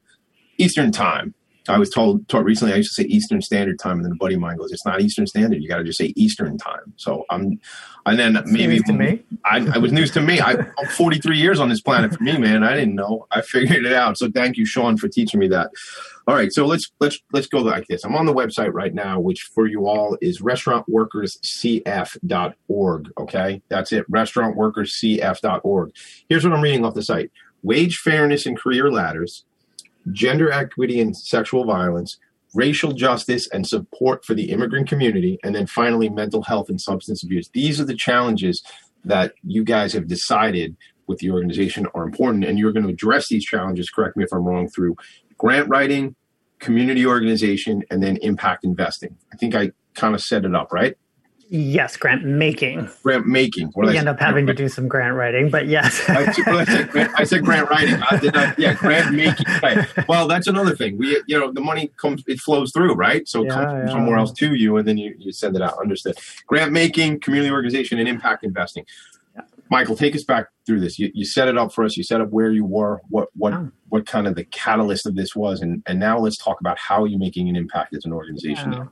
[0.57, 1.33] Eastern Time.
[1.69, 4.15] I was told, told recently I used to say Eastern Standard Time, and then a
[4.15, 5.61] buddy of mine goes, "It's not Eastern Standard.
[5.61, 7.59] You got to just say Eastern Time." So I'm,
[8.05, 9.23] and then maybe news to me.
[9.45, 10.41] I, it was news to me.
[10.41, 12.63] I, I'm 43 years on this planet for me, man.
[12.63, 13.27] I didn't know.
[13.31, 14.17] I figured it out.
[14.17, 15.69] So thank you, Sean, for teaching me that.
[16.27, 18.03] All right, so let's let's let's go like this.
[18.03, 23.11] I'm on the website right now, which for you all is restaurantworkerscf.org.
[23.17, 24.11] Okay, that's it.
[24.11, 25.95] Restaurantworkerscf.org.
[26.27, 29.45] Here's what I'm reading off the site: wage fairness and career ladders,
[30.11, 32.17] gender equity and sexual violence,
[32.53, 37.23] racial justice and support for the immigrant community, and then finally mental health and substance
[37.23, 37.49] abuse.
[37.53, 38.63] These are the challenges
[39.05, 40.75] that you guys have decided
[41.07, 43.89] with the organization are important, and you're going to address these challenges.
[43.89, 44.69] Correct me if I'm wrong.
[44.69, 44.95] Through
[45.37, 46.15] grant writing,
[46.59, 49.17] community organization, and then impact investing.
[49.33, 50.95] I think I kind of set it up right.
[51.55, 52.89] Yes, grant making.
[53.03, 53.67] Grant making.
[53.75, 56.01] What We end up having to do some grant writing, but yes.
[56.09, 56.31] I
[56.65, 58.01] said, grant, I said grant writing.
[58.09, 59.45] I did not, yeah, grant making.
[59.61, 59.87] Right.
[60.09, 60.97] Well, that's another thing.
[60.97, 63.27] We, you know, the money comes, it flows through, right?
[63.27, 63.93] So it comes Yeah, from yeah.
[63.93, 65.77] somewhere else to you, and then you, you send it out.
[65.79, 66.17] Understood.
[66.47, 68.85] Grant making, community organization, and impact investing.
[69.69, 70.97] Michael, take us back through this.
[70.97, 71.95] You, you set it up for us.
[71.95, 73.69] You set up where you were, what what Oh.
[73.89, 77.05] what kind of the catalyst of this was, and and now let's talk about how
[77.05, 78.89] you're making an impact as an organization.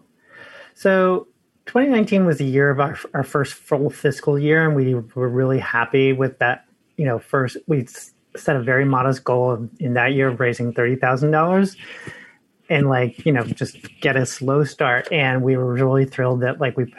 [0.75, 1.27] So
[1.65, 5.59] 2019 was the year of our, our first full fiscal year, and we were really
[5.59, 6.65] happy with that.
[6.97, 7.87] You know, first we
[8.35, 11.75] set a very modest goal in that year of raising thirty thousand dollars,
[12.69, 15.11] and like you know just get a slow start.
[15.11, 16.93] And we were really thrilled that like we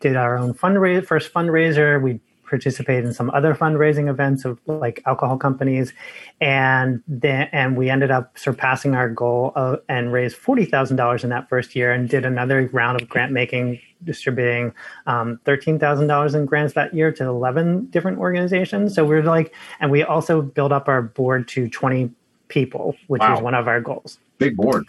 [0.00, 2.00] did our own fundraiser, first fundraiser.
[2.02, 5.92] We participated in some other fundraising events of like alcohol companies,
[6.40, 11.24] and then and we ended up surpassing our goal of, and raised forty thousand dollars
[11.24, 14.72] in that first year, and did another round of grant making, distributing
[15.06, 18.94] um, thirteen thousand dollars in grants that year to eleven different organizations.
[18.94, 22.10] So we're like, and we also built up our board to twenty
[22.48, 23.32] people, which Wow.
[23.34, 24.84] was one of our goals Big board.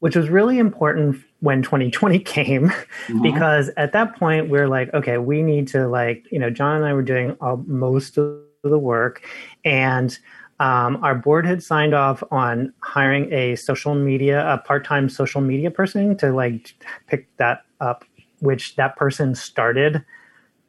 [0.00, 2.70] which was really important when 2020 came
[3.08, 3.22] Mhm.
[3.22, 6.76] because at that point we are like okay we need to like you know john
[6.76, 9.22] and i were doing all, most of the work
[9.64, 10.18] and
[10.60, 15.70] um, our board had signed off on hiring a social media a part-time social media
[15.70, 16.72] person to like
[17.08, 18.04] pick that up
[18.38, 20.04] which that person started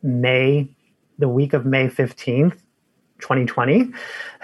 [0.01, 0.67] may
[1.19, 2.57] the week of may 15th
[3.19, 3.93] 2020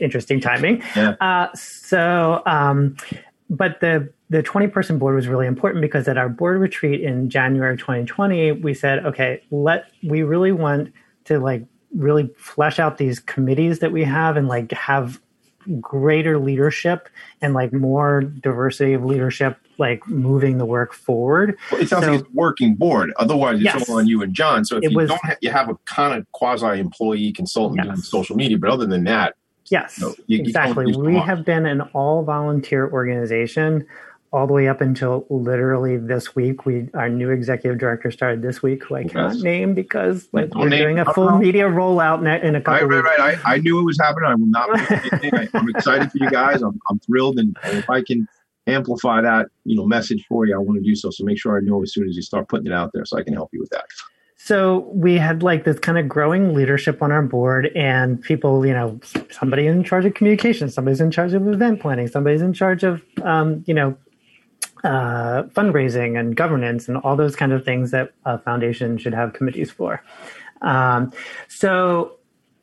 [0.00, 1.14] interesting timing Yeah.
[1.20, 2.96] uh, so um,
[3.50, 7.30] but the the 20 person board was really important because at our board retreat in
[7.30, 10.92] January 2020 we said okay let we really want
[11.24, 11.64] to like
[11.94, 15.20] really flesh out these committees that we have and like have
[15.80, 17.08] greater leadership
[17.40, 22.10] and like more diversity of leadership like moving the work forward Well, it sounds So-
[22.12, 23.12] like it's a working board.
[23.16, 23.88] Otherwise, it's Yes.
[23.88, 24.64] all on you and John.
[24.66, 27.96] So if you was- don't, ha- you have a kind of quasi employee consultant doing
[27.96, 28.58] social media.
[28.58, 29.34] But other than that,
[29.70, 30.86] Yes, No, you- you exactly.
[30.88, 33.86] use we have been an all volunteer organization
[34.32, 36.66] all the way up until literally this week.
[36.66, 39.42] We our new executive director started this week, who I cannot Yes.
[39.44, 41.38] name because like Don't we're name- doing a full no.
[41.38, 43.18] media rollout in a right, couple right, weeks.
[43.18, 43.38] right.
[43.46, 44.28] I, I knew it was happening.
[44.28, 44.70] I will not.
[44.72, 45.34] miss anything.
[45.34, 46.62] I, I'm excited for you guys.
[46.62, 48.26] I'm, I'm thrilled, and, and if I can
[48.66, 51.10] amplify that, you know, message for you, I want to do so.
[51.10, 53.16] So make sure I know as soon as you start putting it out there, so
[53.18, 53.84] I can help you with that.
[54.44, 58.74] So we had like this kind of growing leadership on our board, and people, you
[58.74, 62.84] know, somebody in charge of communications, somebody's in charge of event planning, somebody's in charge
[62.84, 63.96] of, um, you know,
[64.84, 69.32] uh, fundraising and governance and all those kind of things that a foundation should have
[69.32, 70.04] committees for.
[70.60, 71.10] Um,
[71.48, 72.18] so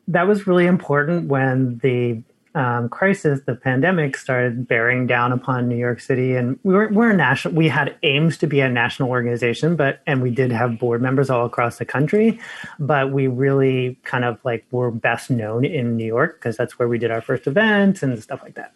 [0.06, 2.22] that was really important when the
[2.54, 7.12] um, crisis, the pandemic, started bearing down upon New York City, and we were we're
[7.12, 7.54] national.
[7.54, 11.30] We had aims to be a national organization, but and we did have board members
[11.30, 12.38] all across the country,
[12.78, 16.88] but we really kind of like were best known in New York because that's where
[16.88, 18.74] we did our first event and stuff like that.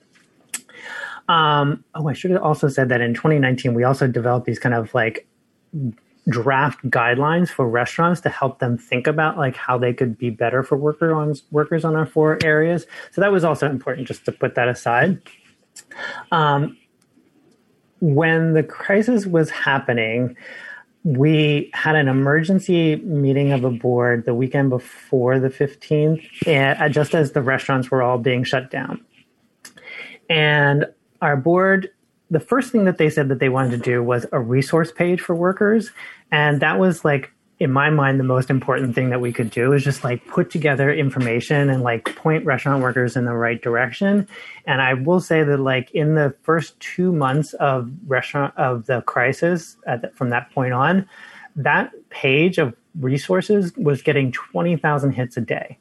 [1.28, 4.74] Um, oh, I should have also said that in 2019 we also developed these kind
[4.74, 5.26] of like
[6.28, 10.62] draft guidelines for restaurants to help them think about like how they could be better
[10.62, 12.86] for worker on workers on our four areas.
[13.12, 15.20] So that was also important just to put that aside.
[16.32, 16.76] Um,
[18.00, 20.36] when the crisis was happening,
[21.04, 27.14] we had an emergency meeting of a board the weekend before the 15th, and just
[27.14, 29.04] as the restaurants were all being shut down.
[30.28, 30.86] And
[31.22, 31.90] our board,
[32.30, 35.20] the first thing that they said that they wanted to do was a resource page
[35.20, 35.90] for workers.
[36.30, 39.72] And that was like, in my mind, the most important thing that we could do
[39.72, 44.28] is just like put together information and like point restaurant workers in the right direction.
[44.66, 49.00] And I will say that like in the first two months of restaurant of the
[49.02, 51.08] crisis the, from that point on,
[51.54, 55.78] that page of resources was getting 20,000 hits a day.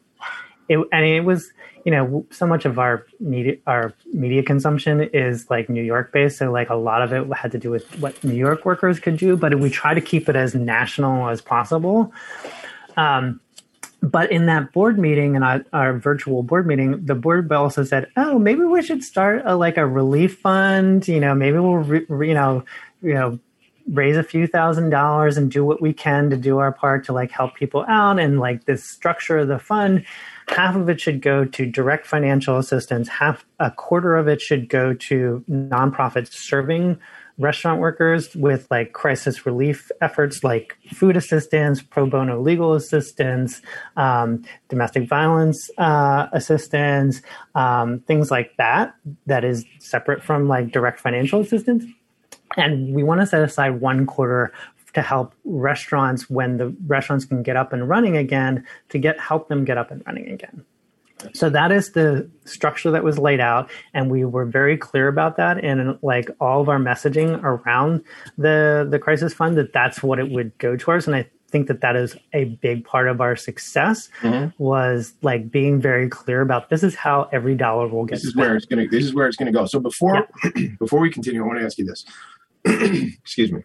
[0.69, 1.51] It, and it was,
[1.85, 6.39] you know, so much of our media, our media consumption is like New York based.
[6.39, 9.17] So like a lot of it had to do with what New York workers could
[9.17, 12.11] do, but we try to keep it as national as possible.
[12.97, 13.39] Um,
[14.01, 18.07] but in that board meeting and our, our virtual board meeting, the board also said,
[18.17, 21.07] "Oh, maybe we should start a, like a relief fund.
[21.07, 22.63] You know, maybe we'll, re, re- you know,
[23.01, 23.39] you know,
[23.91, 27.13] raise a few thousand dollars and do what we can to do our part to
[27.13, 28.19] like help people out.
[28.19, 30.05] And like this structure of the fund,
[30.47, 33.07] half of it should go to direct financial assistance.
[33.07, 36.99] Half, a quarter of it should go to nonprofits serving
[37.37, 43.61] restaurant workers with like crisis relief efforts like food assistance, pro bono legal assistance,
[43.97, 47.21] um, domestic violence uh, assistance,
[47.55, 51.83] um, things like that, that is separate from like direct financial assistance.
[52.57, 54.53] And we want to set aside one quarter
[54.95, 59.47] to help restaurants when the restaurants can get up and running again to get help
[59.47, 60.65] them get up and running again.
[61.33, 65.37] So that is the structure that was laid out, and we were very clear about
[65.37, 65.63] that.
[65.63, 68.03] And like all of our messaging around
[68.37, 71.07] the the crisis fund, that that's what it would go towards.
[71.07, 74.61] And I think that that is a big part of our success Mm-hmm.
[74.61, 78.31] was like being very clear about this is how every dollar will get This is
[78.31, 78.47] spent.
[78.47, 78.87] where it's gonna.
[78.87, 79.65] This is where it's gonna go.
[79.65, 80.27] So before
[80.79, 82.03] before we continue, I want to ask you this.
[82.65, 83.61] Excuse me.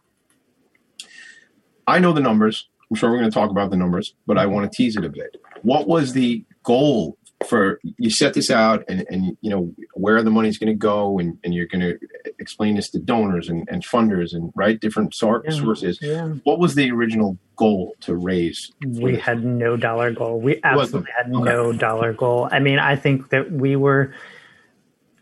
[1.90, 2.68] I know the numbers.
[2.90, 5.04] I'm sure we're going to talk about the numbers, but I want to tease it
[5.04, 5.36] a bit.
[5.62, 7.16] What was the goal
[7.46, 11.18] for you set this out and, and you know where the money's going to go
[11.18, 11.98] and, and you're going to
[12.38, 16.28] explain this to donors and, and funders and right different sor- Yeah, sources yeah.
[16.44, 20.40] what was the original goal to raise we had no dollar goal.
[20.40, 22.48] We absolutely had no dollar goal.
[22.50, 24.14] I mean, I think that we were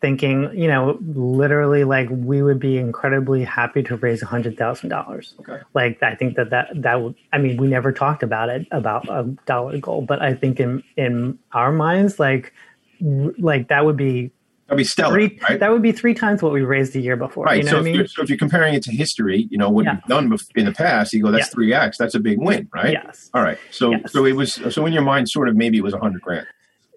[0.00, 4.88] thinking, you know, literally like we would be incredibly happy to raise a hundred thousand
[4.90, 5.34] dollars.
[5.40, 5.58] Okay.
[5.74, 7.14] Like I think that that that would.
[7.32, 10.82] I mean, we never talked about it about a dollar goal, but I think in
[10.96, 12.52] in our minds, like
[13.00, 14.30] like that would be.
[14.66, 15.58] That'd be stellar, Three, right?
[15.58, 17.46] That would be three times what we raised the year before.
[17.46, 18.06] right You know so, what I mean?
[18.06, 19.94] so if you're comparing it to history you know what Yeah.
[19.94, 21.78] you've done in the past you go that's Yeah.
[21.78, 23.30] 3x that's a big win right Yes.
[23.32, 24.12] all right so Yes.
[24.12, 26.46] so it was so in your mind sort of maybe it was a hundred grand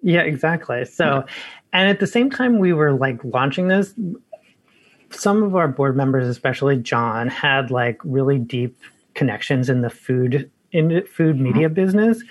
[0.02, 0.84] Yeah, exactly.
[0.84, 1.24] So,
[1.72, 3.94] and at the same time, we were like launching this.
[5.10, 8.78] Some of our board members, especially John, had like really deep
[9.14, 11.74] connections in the food in the food media mm-hmm.
[11.74, 12.22] business,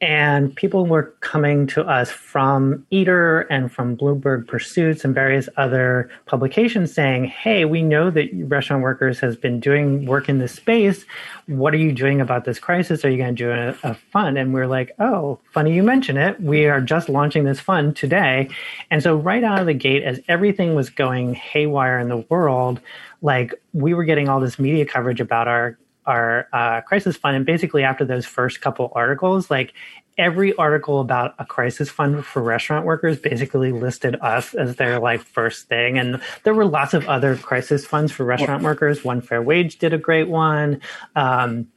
[0.00, 6.10] and people were coming to us from Eater and from Bloomberg Pursuits and various other
[6.24, 11.04] publications saying, "Hey, we know that restaurant workers has been doing work in this space.
[11.46, 13.04] What are you doing about this crisis?
[13.04, 16.16] Are you going to do a, a fund?" And we're like, "Oh, funny you mention
[16.16, 16.40] it.
[16.40, 18.48] We are just launching this fund today."
[18.90, 22.80] And so right out of the gate, as everything was going haywire in the world,
[23.20, 25.76] like we were getting all this media coverage about our
[26.06, 29.72] our uh, crisis fund, and basically after those first couple articles, like
[30.18, 35.22] every article about a crisis fund for restaurant workers basically listed us as their like
[35.22, 35.98] first thing.
[35.98, 39.02] And there were lots of other crisis funds for restaurant workers.
[39.02, 40.80] One fair wage did a great one.
[41.16, 41.68] Um,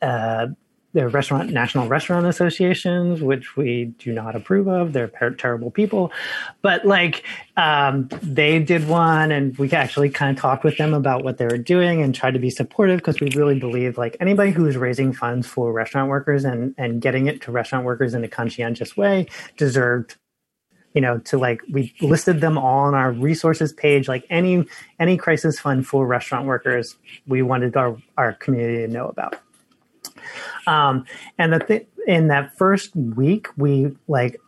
[0.00, 0.48] uh,
[0.92, 4.92] the restaurant national restaurant associations which we do not approve of.
[4.92, 6.12] They're per- terrible people.
[6.60, 7.24] But like
[7.56, 11.46] um, they did one and we actually kind of talked with them about what they
[11.46, 15.12] were doing and tried to be supportive because we really believe like anybody who's raising
[15.12, 19.26] funds for restaurant workers and and getting it to restaurant workers in a conscientious way
[19.56, 20.16] deserved
[20.94, 24.08] you know to like we listed them all on our resources page.
[24.08, 24.66] Like any
[24.98, 29.36] any crisis fund for restaurant workers we wanted our our community to know about
[30.66, 31.04] um,
[31.38, 34.40] and the th- in that first week, we like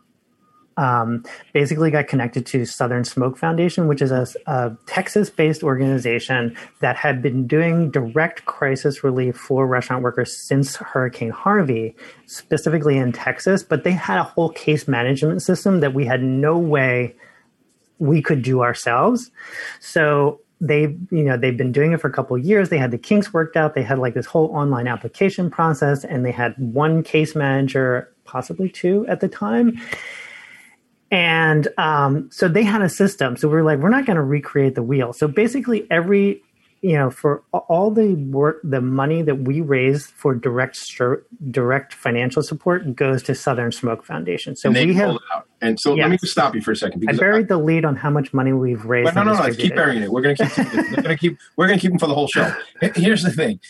[0.77, 6.97] um, basically got connected to Southern Smoke Foundation, which is a, a Texas-based organization that
[6.97, 11.95] had been doing direct crisis relief for restaurant workers since Hurricane Harvey,
[12.27, 13.63] specifically in Texas.
[13.63, 17.15] But they had a whole case management system that we had no way
[17.99, 19.31] we could do ourselves.
[19.81, 22.69] So they, you know, they've been doing it for a couple years.
[22.69, 23.75] They had the kinks worked out.
[23.75, 28.69] They had like this whole online application process, and they had one case manager, possibly
[28.69, 29.81] two at the time.
[31.11, 33.37] And um, so they had a system.
[33.37, 35.13] So we are like, we're not going to recreate the wheel.
[35.13, 36.43] So basically, every
[36.85, 40.79] you know, for all the work, the money that we raise for direct
[41.51, 44.55] direct financial support goes to Southern Smoke Foundation.
[44.55, 45.49] So we have it out.
[45.63, 47.87] And so let me just stop you for a second I because buried the lead
[47.87, 49.15] on how much money we've raised.
[49.15, 49.55] But no, no, no.
[49.55, 50.13] Keep burying it.
[50.13, 50.59] We're gonna keep.
[50.59, 51.39] we're gonna keep.
[51.57, 52.55] We're gonna keep them for the whole show.
[52.95, 53.61] Here's the thing.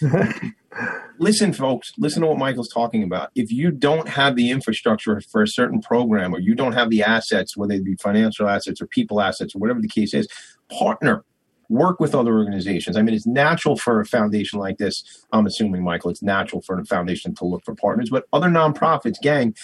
[1.21, 1.93] listen, folks.
[1.97, 3.31] Listen to what Michael's talking about.
[3.37, 7.05] If you don't have the infrastructure for a certain program, or you don't have the
[7.05, 10.27] assets, whether they be financial assets or people assets, or whatever the case is,
[10.69, 11.25] partner.
[11.69, 12.97] Work with other organizations.
[12.97, 15.03] I mean, it's natural for a foundation like this.
[15.33, 19.21] I'm assuming, Michael, it's natural for a foundation to look for partners, but other nonprofits,
[19.23, 19.55] gang,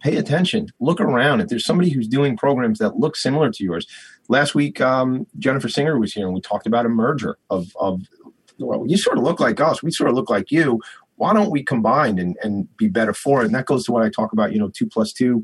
[0.00, 0.68] pay attention.
[0.80, 1.40] Look around.
[1.40, 3.86] If there's somebody who's doing programs that look similar to yours,
[4.28, 8.02] last week um, Jennifer Singer was here and we talked about a merger of of
[8.58, 9.82] well, you sort of look like us.
[9.82, 10.80] We sort of look like you.
[11.16, 13.46] Why don't we combine and, and be better for it?
[13.46, 14.52] And that goes to what I talk about.
[14.52, 15.42] You know, two plus two.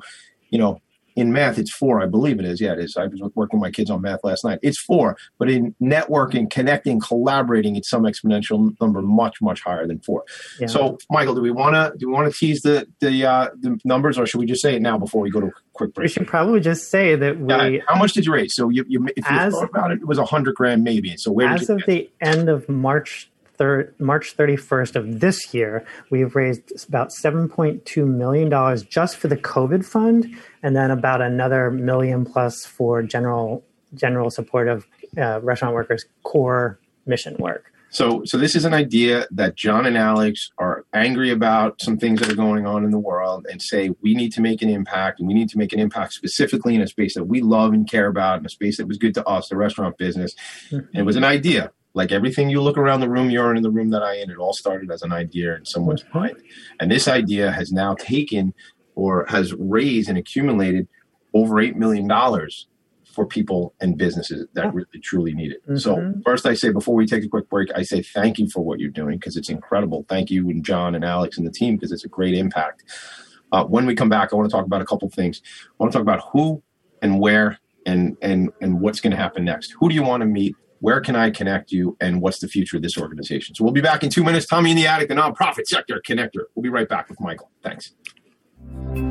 [0.51, 0.81] You know,
[1.17, 2.03] in math it's four.
[2.03, 2.61] I believe it is.
[2.61, 2.97] Yeah, it is.
[2.97, 4.59] I was working with my kids on math last night.
[4.63, 5.17] It's four.
[5.39, 10.25] But in networking, connecting, collaborating, it's some exponential number much much higher than four.
[10.61, 10.67] Yeah.
[10.67, 13.81] So, Michael, do we want to do we want to tease the the uh, the
[13.85, 16.05] numbers, or should we just say it now before we go to a quick break?
[16.05, 18.55] We should probably just say that we, how much did you raise?
[18.55, 21.17] So you, you if you As- thought about it, it was a hundred grand maybe.
[21.17, 25.85] So where as of the end of March third, March thirty first of this year,
[26.11, 30.27] we've raised about seven point two million dollars just for the COVID fund,
[30.63, 34.87] and then about another million plus for general general support of
[35.17, 37.73] uh, restaurant workers' core mission work.
[37.89, 42.21] So, so this is an idea that John and Alex are angry about some things
[42.21, 45.21] that are going on in the world, and say we need to make an impact,
[45.21, 47.89] and we need to make an impact specifically in a space that we love and
[47.89, 50.35] care about, in a space that was good to us, the restaurant business.
[50.71, 53.71] And it was an idea, like everything you look around the room, you're in the
[53.71, 54.31] room that I in.
[54.31, 56.37] It all started as an idea in someone's mind,
[56.79, 58.53] and this idea has now taken
[58.95, 60.87] or has raised and accumulated
[61.35, 62.67] over eight million dollars
[63.05, 65.63] for people and businesses that really truly need it.
[65.81, 66.23] So Mhm.
[66.23, 68.79] first I say before we take a quick break, I say thank you for what
[68.79, 70.05] you're doing because it's incredible.
[70.07, 72.85] Thank you and John and Alex and the team because it's a great impact.
[73.53, 75.41] Uh, when we come back, I want to talk about a couple things.
[75.47, 76.63] I want to talk about who
[77.01, 79.75] and where and and and what's going to happen next.
[79.79, 80.55] Who do you want to meet?
[80.87, 81.97] Where can I connect you?
[82.01, 83.57] And what's the future of this organization?
[83.57, 84.47] So we'll be back in two minutes.
[84.47, 86.45] Tommy in the Attic, the nonprofit sector connector.
[86.55, 87.51] We'll be right back with Michael.
[87.61, 87.95] Thanks.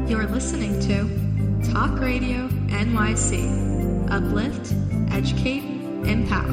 [0.07, 4.09] You're listening to Talk Radio NYC.
[4.09, 4.73] Uplift,
[5.13, 5.65] educate,
[6.07, 6.47] empower.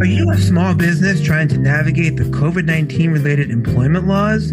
[0.00, 4.52] Are you a small business trying to navigate the COVID 19 related employment laws?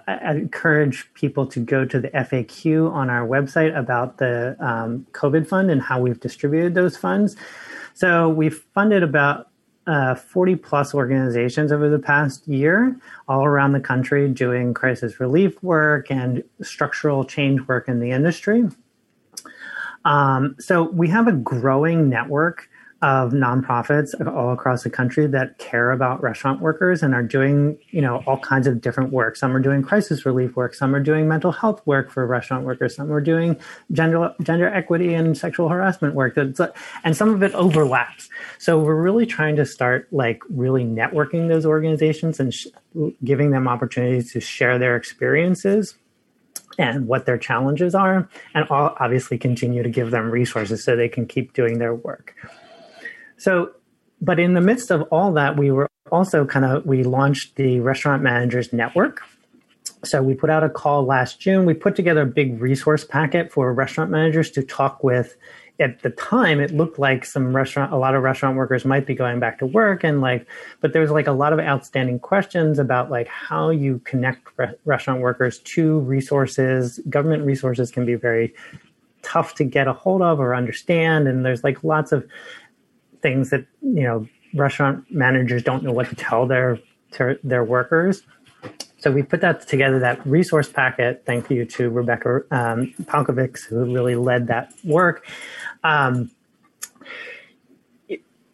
[1.14, 5.80] people to go to the FAQ on our website about the um, COVID fund and
[5.80, 7.36] how we've distributed those funds.
[7.94, 9.50] So we've funded about
[9.88, 12.96] uh, 40 plus organizations over the past year,
[13.28, 18.70] all around the country, doing crisis relief work and structural change work in the industry.
[20.06, 22.70] Um, so we have a growing network
[23.04, 28.02] of nonprofits all across the country that care about restaurant workers and are doing, you
[28.02, 29.36] know, all kinds of different work.
[29.36, 32.96] Some are doing crisis relief work, some are doing mental health work for restaurant workers,
[32.96, 33.60] some are doing
[33.92, 36.38] gender gender equity and sexual harassment work.
[36.38, 38.30] And some of it overlaps.
[38.58, 42.68] So we're really trying to start like really networking those organizations and sh-
[43.24, 45.96] giving them opportunities to share their experiences
[46.80, 51.26] and what their challenges are, and obviously continue to give them resources so they can
[51.28, 52.34] keep doing their work.
[53.44, 53.72] So,
[54.22, 57.82] but in the midst of all that, we were also kind of, we launched the
[57.82, 59.22] Restaurant Managers Network.
[60.06, 61.66] So we put out a call last June.
[61.66, 65.36] We put together a big resource packet for restaurant managers to talk with.
[65.78, 69.14] At the time, it looked like some restaurant, a lot of restaurant workers might be
[69.14, 70.48] going back to work, and like,
[70.80, 75.20] but there's like a lot of outstanding questions about like how you connect re- restaurant
[75.20, 77.00] workers to resources.
[77.10, 78.54] Government resources can be very
[79.24, 82.26] tough to get a hold of or understand, and there's like lots of
[83.24, 86.80] things that you know restaurant managers don't know what to tell their
[87.44, 88.22] their workers.
[88.98, 91.24] So we put that together, that resource packet.
[91.26, 95.26] Thank you to Rebecca um, Palkovics, who really led that work.
[95.84, 96.32] Um,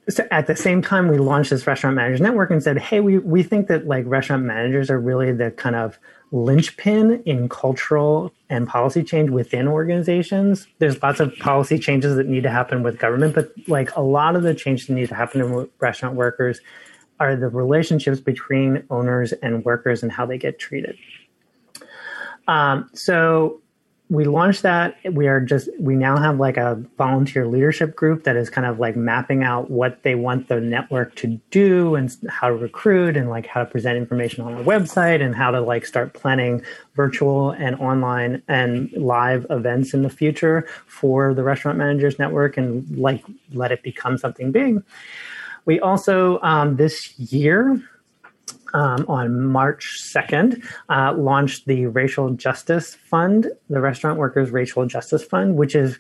[0.10, 3.20] so at the same time, we launched this restaurant managers network and said, "Hey, we
[3.20, 6.00] we think that like restaurant managers are really the kind of
[6.32, 10.68] linchpin in cultural and policy change within organizations.
[10.78, 14.36] There's lots of policy changes that need to happen with government, but like a lot
[14.36, 16.60] of the changes that need to happen in restaurant workers
[17.20, 20.98] are the relationships between owners and workers and how they get treated.
[22.48, 23.62] Um, so
[24.12, 24.98] we launched that.
[25.14, 28.80] We are just we now have like a volunteer leadership group that is kind of
[28.80, 33.30] like mapping out what they want the network to do and how to recruit and
[33.30, 36.64] like how to present information on our website and how to like start planning
[36.96, 42.90] virtual and online and live events in the future for the restaurant managers network and
[42.98, 44.84] like let it become something big.
[45.66, 47.80] We also um, this year
[48.74, 55.24] um, on March 2nd, uh, launched the Racial Justice Fund, the Restaurant Workers Racial Justice
[55.24, 56.00] Fund, which is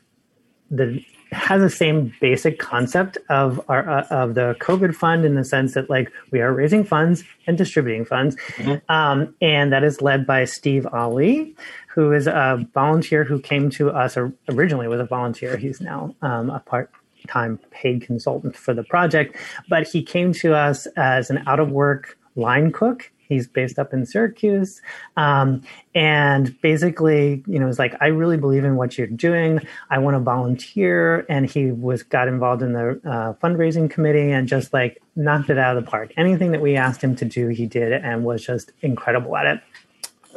[0.71, 5.43] the has the same basic concept of our uh, of the COVID fund in the
[5.43, 8.91] sense that like we are raising funds and distributing funds, mm-hmm.
[8.91, 11.55] um, and that is led by Steve Ali,
[11.87, 14.17] who is a volunteer who came to us
[14.49, 15.57] originally was a volunteer.
[15.57, 16.91] He's now um, a part
[17.27, 19.35] time paid consultant for the project,
[19.69, 23.11] but he came to us as an out of work line cook.
[23.29, 24.81] He's based up in Syracuse.
[25.15, 25.61] Um,
[25.93, 29.61] and basically, you know, it's like, I really believe in what you're doing.
[29.91, 31.27] I want to volunteer.
[31.29, 35.59] And he was, got involved in the uh, fundraising committee and just like knocked it
[35.59, 36.11] out of the park.
[36.17, 39.61] Anything that we asked him to do, he did and was just incredible at it.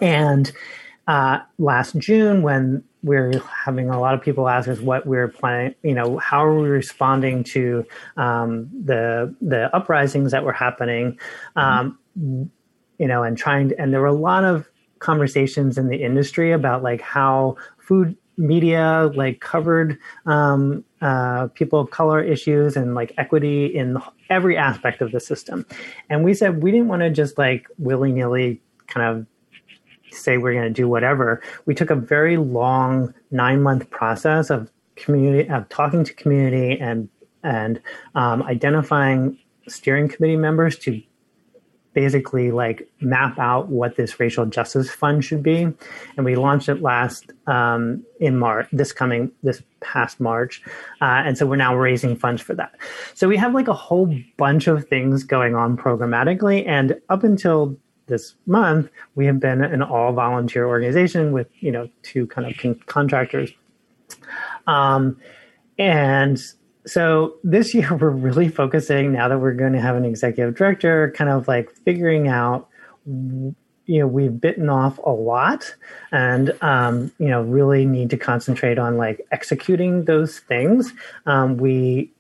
[0.03, 0.53] And
[1.07, 3.33] uh, last June, when we're
[3.65, 6.69] having a lot of people ask us what we're planning, you know, how are we
[6.69, 7.85] responding to
[8.17, 11.19] um, the the uprisings that were happening,
[11.57, 14.69] um, you know, and trying to, and there were a lot of
[15.01, 21.91] conversations in the industry about like how food media like covered um, uh, people of
[21.91, 23.99] color issues and like equity in
[24.31, 25.67] every aspect of the system,
[26.09, 29.27] and we said we didn't want to just like willy nilly kind of
[30.13, 31.43] say we're going to do whatever.
[31.67, 37.09] We took a very long nine month process of community of talking to community and
[37.43, 37.81] and
[38.15, 39.39] um, identifying
[39.69, 41.03] steering committee members to
[41.95, 45.63] basically like map out what this racial justice fund should be.
[46.17, 50.63] And we launched it last um, in march this coming this past march.
[51.01, 52.75] Uh, and so we're now raising funds for that.
[53.15, 56.67] So we have like a whole bunch of things going on programmatically.
[56.67, 57.77] And up until
[58.07, 62.57] this month, we have been an all volunteer organization with, you know, two kind of
[62.59, 63.51] con- contractors.
[64.67, 65.19] Um,
[65.79, 66.43] and
[66.87, 71.13] so this year we're really focusing now that we're going to have an executive director,
[71.17, 72.69] kind of like figuring out,
[73.07, 75.75] you know, we've bitten off a lot
[76.13, 80.93] and, um, you know, really need to concentrate on like executing those things.
[81.27, 82.13] Um, we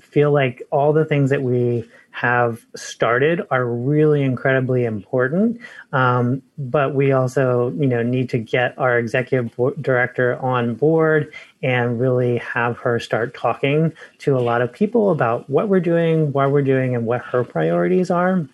[0.00, 5.60] feel like all the things that we have started are really incredibly important.
[5.92, 11.98] Um, but we also, you know, need to get our executive director on board and
[11.98, 16.46] really have her start talking to a lot of people about what we're doing, why
[16.46, 18.48] we're doing, and what her priorities are.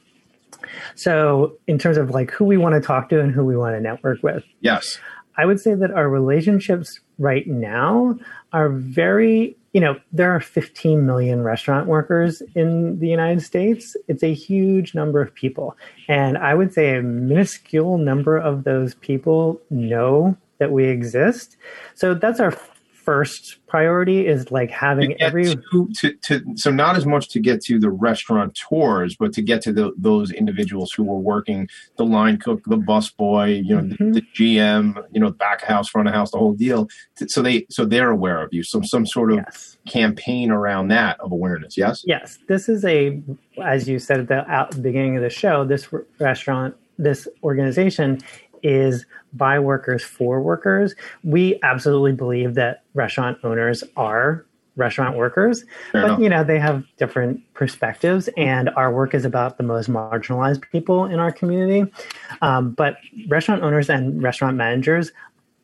[0.94, 3.76] So, in terms of like who we want to talk to and who we want
[3.76, 4.98] to network with, yes,
[5.36, 8.18] I would say that our relationships right now
[8.54, 13.96] are very you know, there are 15 million restaurant workers in the United States.
[14.08, 15.76] It's a huge number of people.
[16.08, 21.56] And I would say a minuscule number of those people know that we exist.
[21.94, 22.52] So that's our
[23.04, 27.60] first priority is like having every to, to, to, so not as much to get
[27.62, 32.36] to the restaurateurs but to get to the, those individuals who were working the line
[32.36, 34.12] cook the bus boy you know mm-hmm.
[34.12, 36.88] the, the, gm you know back house front of house the whole deal
[37.26, 39.78] so they so they're aware of you so some sort of yes.
[39.88, 43.22] campaign around that of awareness yes yes this is a
[43.64, 45.88] as you said at the, the beginning of the show this
[46.18, 48.20] restaurant this organization
[48.62, 50.94] is by workers for workers.
[51.22, 54.44] We absolutely believe that restaurant owners are
[54.76, 56.20] restaurant workers, Fair but enough.
[56.20, 61.04] you know they have different perspectives, and our work is about the most marginalized people
[61.04, 61.90] in our community.
[62.42, 62.96] Um, but
[63.28, 65.12] restaurant owners and restaurant managers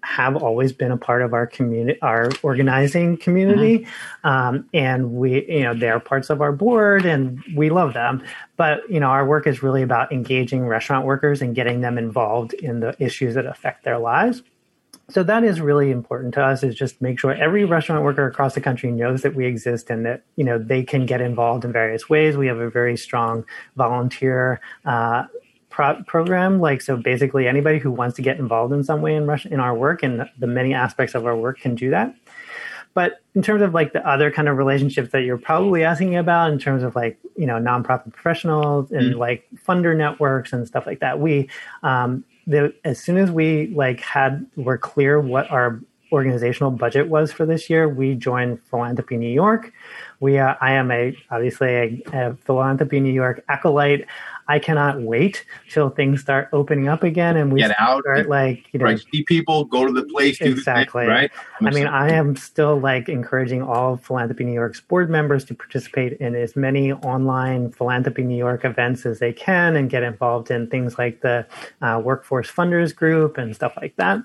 [0.07, 4.29] have always been a part of our community, our organizing community, mm-hmm.
[4.29, 8.23] um, and we, you know, they're parts of our board, and we love them.
[8.57, 12.55] But you know, our work is really about engaging restaurant workers and getting them involved
[12.55, 14.43] in the issues that affect their lives.
[15.09, 16.63] So that is really important to us.
[16.63, 20.07] Is just make sure every restaurant worker across the country knows that we exist and
[20.07, 22.37] that you know they can get involved in various ways.
[22.37, 23.45] We have a very strong
[23.77, 25.25] volunteer uh,
[25.77, 26.59] pro- program.
[26.69, 29.61] Like, so basically, anybody who wants to get involved in some way in Russia, in
[29.61, 32.09] our work and the many aspects of our work can do that.
[32.95, 36.51] but in terms of like the other kind of relationships that you're probably asking about,
[36.51, 39.19] in terms of like you know nonprofit professionals and Mm.
[39.27, 41.33] like funder networks and stuff like that, we
[41.83, 45.79] um, the as soon as we like had were clear what our
[46.13, 49.73] organizational budget was for this year, we joined Philanthropy New York.
[50.21, 54.07] We uh, I am a obviously a, a Philanthropy New York acolyte.
[54.49, 58.67] I cannot wait till things start opening up again and we Get out, start like
[58.73, 59.01] you know right?
[59.13, 61.31] See people, go to the place, do exactly the thing, right?
[61.61, 66.15] I mean, I am still like encouraging all Philanthropy New York's board members to participate
[66.15, 70.69] in as many online Philanthropy New York events as they can and get involved in
[70.69, 71.47] things like the
[71.83, 74.23] uh, Workforce Funders Group and stuff like that.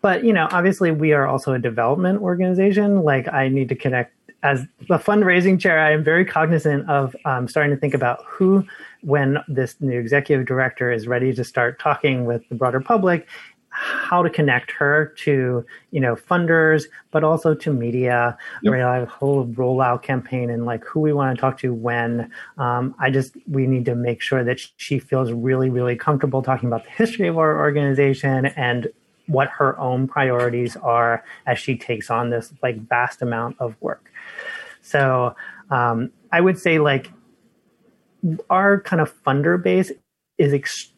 [0.00, 3.02] But you know, obviously, we are also a development organization.
[3.02, 5.80] Like, I need to connect as the fundraising chair.
[5.80, 8.66] I am very cognizant of um, starting to think about who,
[9.04, 13.28] when this new executive director is ready to start talking with the broader public,
[13.74, 18.36] how to connect her to you know funders but also to media.
[18.62, 18.72] Yep.
[18.72, 22.30] we have a whole rollout campaign and like who we want to talk to when.
[22.56, 26.68] Um, i just we need to make sure that she feels really really comfortable talking
[26.68, 28.88] about the history of our organization and
[29.26, 34.12] what her own priorities are as she takes on this like vast amount of work.
[34.82, 35.34] So
[35.70, 37.10] um, i would say like
[38.50, 39.92] our kind of funder base
[40.38, 40.90] is ex-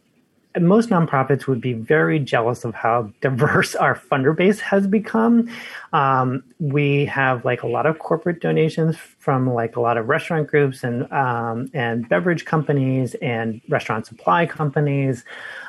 [0.61, 5.51] most nonprofits would be very jealous of how diverse our funder base has become.
[5.93, 10.49] Um, we have like a lot of corporate donations from like a lot of restaurant
[10.49, 15.25] groups and um, and beverage companies and restaurant supply companies,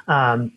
[0.07, 0.51] um,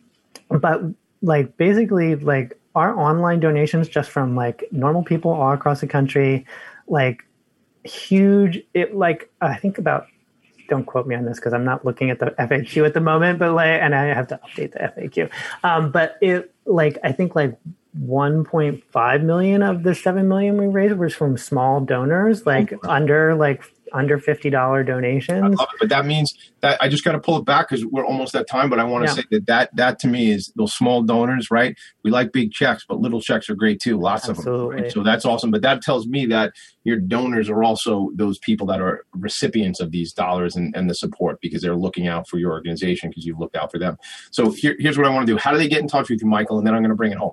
[0.49, 0.83] but
[1.23, 6.47] like basically like our online donations just from like normal people all across the country,
[6.87, 7.25] like
[7.85, 8.63] huge.
[8.75, 10.07] It like I think about
[10.71, 13.39] don't quote me on this because I'm not looking at the FAQ at the moment,
[13.39, 15.31] but like, and I have to update the FAQ.
[15.63, 17.59] Um, but it like I think like
[17.99, 23.65] 1.5 million of the 7 million we raised was from small donors, like under like
[23.93, 25.57] under fifty dollar donations.
[25.59, 25.77] love it.
[25.81, 28.49] But that means that I just got to pull it back because we're almost at
[28.49, 28.71] time.
[28.71, 29.15] But I want to Yeah.
[29.15, 31.77] say that, that that to me is those small donors, right?
[32.05, 33.99] We like big checks, but little checks are great too.
[33.99, 34.69] Lots of them.
[34.69, 34.93] Right?
[34.93, 35.51] So that's awesome.
[35.51, 36.53] But that tells me that
[36.85, 40.95] your donors are also those people that are recipients of these dollars and, and the
[40.95, 43.97] support because they're looking out for your organization because you've looked out for them.
[44.31, 45.37] So here, here's what I want to do.
[45.39, 46.59] How do they get in touch with you, Michael?
[46.59, 47.33] And then I'm going to bring it home.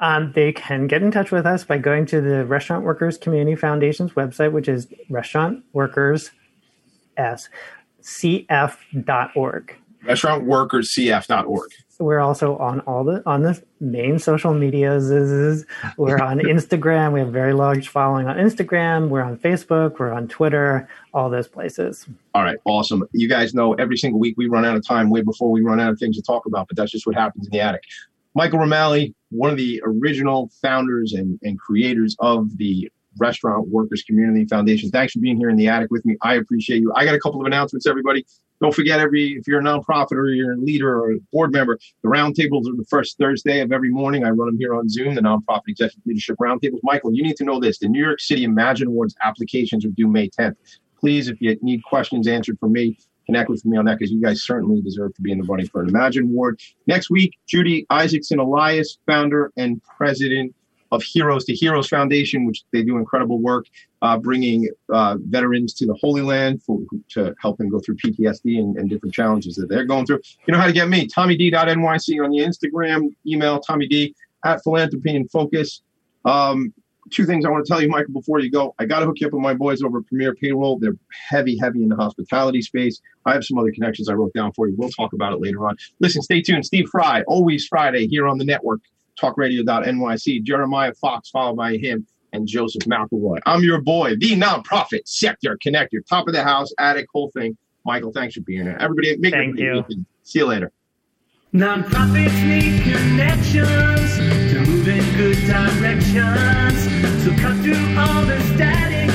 [0.00, 3.54] Um, they can get in touch with us by going to the Restaurant Workers Community
[3.54, 6.30] Foundation's website, which is Restaurant Workers
[7.16, 7.48] S
[8.02, 9.76] cf.org.
[10.04, 11.70] Restaurantworkerscf.org.
[11.98, 15.66] We're also on all the on the main social medias.
[15.98, 17.12] We're on Instagram.
[17.12, 19.10] We have a very large following on Instagram.
[19.10, 19.98] We're on Facebook.
[19.98, 20.88] We're on Twitter.
[21.12, 22.06] All those places.
[22.34, 23.06] All right, awesome.
[23.12, 25.78] You guys know every single week we run out of time way before we run
[25.78, 27.82] out of things to talk about, but that's just what happens in the attic.
[28.34, 34.44] Michael Remaley, one of the original founders and, and creators of the Restaurant Workers Community
[34.44, 34.90] Foundation.
[34.90, 36.16] Thanks for being here in the attic with me.
[36.22, 36.92] I appreciate you.
[36.94, 38.24] I got a couple of announcements, everybody.
[38.60, 41.78] Don't forget, every if you're a nonprofit or you're a leader or a board member,
[42.02, 44.24] the roundtables are the first Thursday of every morning.
[44.24, 46.80] I run them here on Zoom, the nonprofit executive leadership roundtables.
[46.82, 50.08] Michael, you need to know this: the New York City Imagine Awards applications are due
[50.08, 50.56] May 10th.
[50.98, 52.98] Please, if you need questions answered from me,
[53.30, 55.66] connect with me on that because you guys certainly deserve to be in the running
[55.66, 56.60] for an Imagine Award.
[56.86, 60.54] Next week, Judy Isaacson Elias, founder and president
[60.92, 63.66] of Heroes to Heroes Foundation, which they do incredible work
[64.02, 68.58] uh, bringing uh, veterans to the Holy Land for, to help them go through PTSD
[68.58, 70.20] and, and different challenges that they're going through.
[70.48, 74.14] You know how to get me, TommyD.nyc on the Instagram, email Tommy D
[74.44, 75.82] at Philanthropy and Focus.
[76.24, 76.74] Um,
[77.10, 78.74] two things I want to tell you, Michael, before you go.
[78.78, 80.78] I got to hook you up with my boys over at Premier Payroll.
[80.78, 80.96] They're
[81.28, 83.00] heavy, heavy in the hospitality space.
[83.26, 84.74] I have some other connections I wrote down for you.
[84.76, 85.76] We'll talk about it later on.
[85.98, 86.66] Listen, stay tuned.
[86.66, 88.80] Steve Fry, always Friday here on the network,
[89.20, 90.42] talkradio.nyc.
[90.42, 93.38] Jeremiah Fox, followed by him, and Joseph McElroy.
[93.46, 97.56] I'm your boy, the nonprofit sector connector, top of the house, attic, whole thing.
[97.84, 98.76] Michael, thanks for being here.
[98.78, 99.84] Everybody, make Thank you.
[100.22, 100.70] See you later.
[101.52, 104.39] Nonprofits need connections to
[104.80, 106.82] move in good directions.
[107.24, 109.10] So cut through all the static.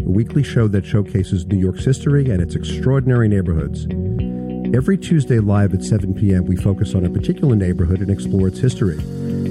[0.11, 3.87] weekly show that showcases New York's history and its extraordinary neighborhoods.
[4.75, 8.59] Every Tuesday live at 7 p.m., we focus on a particular neighborhood and explore its
[8.59, 8.97] history,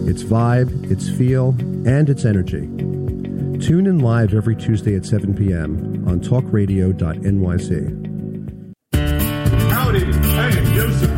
[0.09, 1.51] its vibe, its feel,
[1.87, 2.61] and its energy.
[3.59, 6.09] Tune in live every Tuesday at 7 p.m.
[6.09, 8.10] on talkradio.nyc.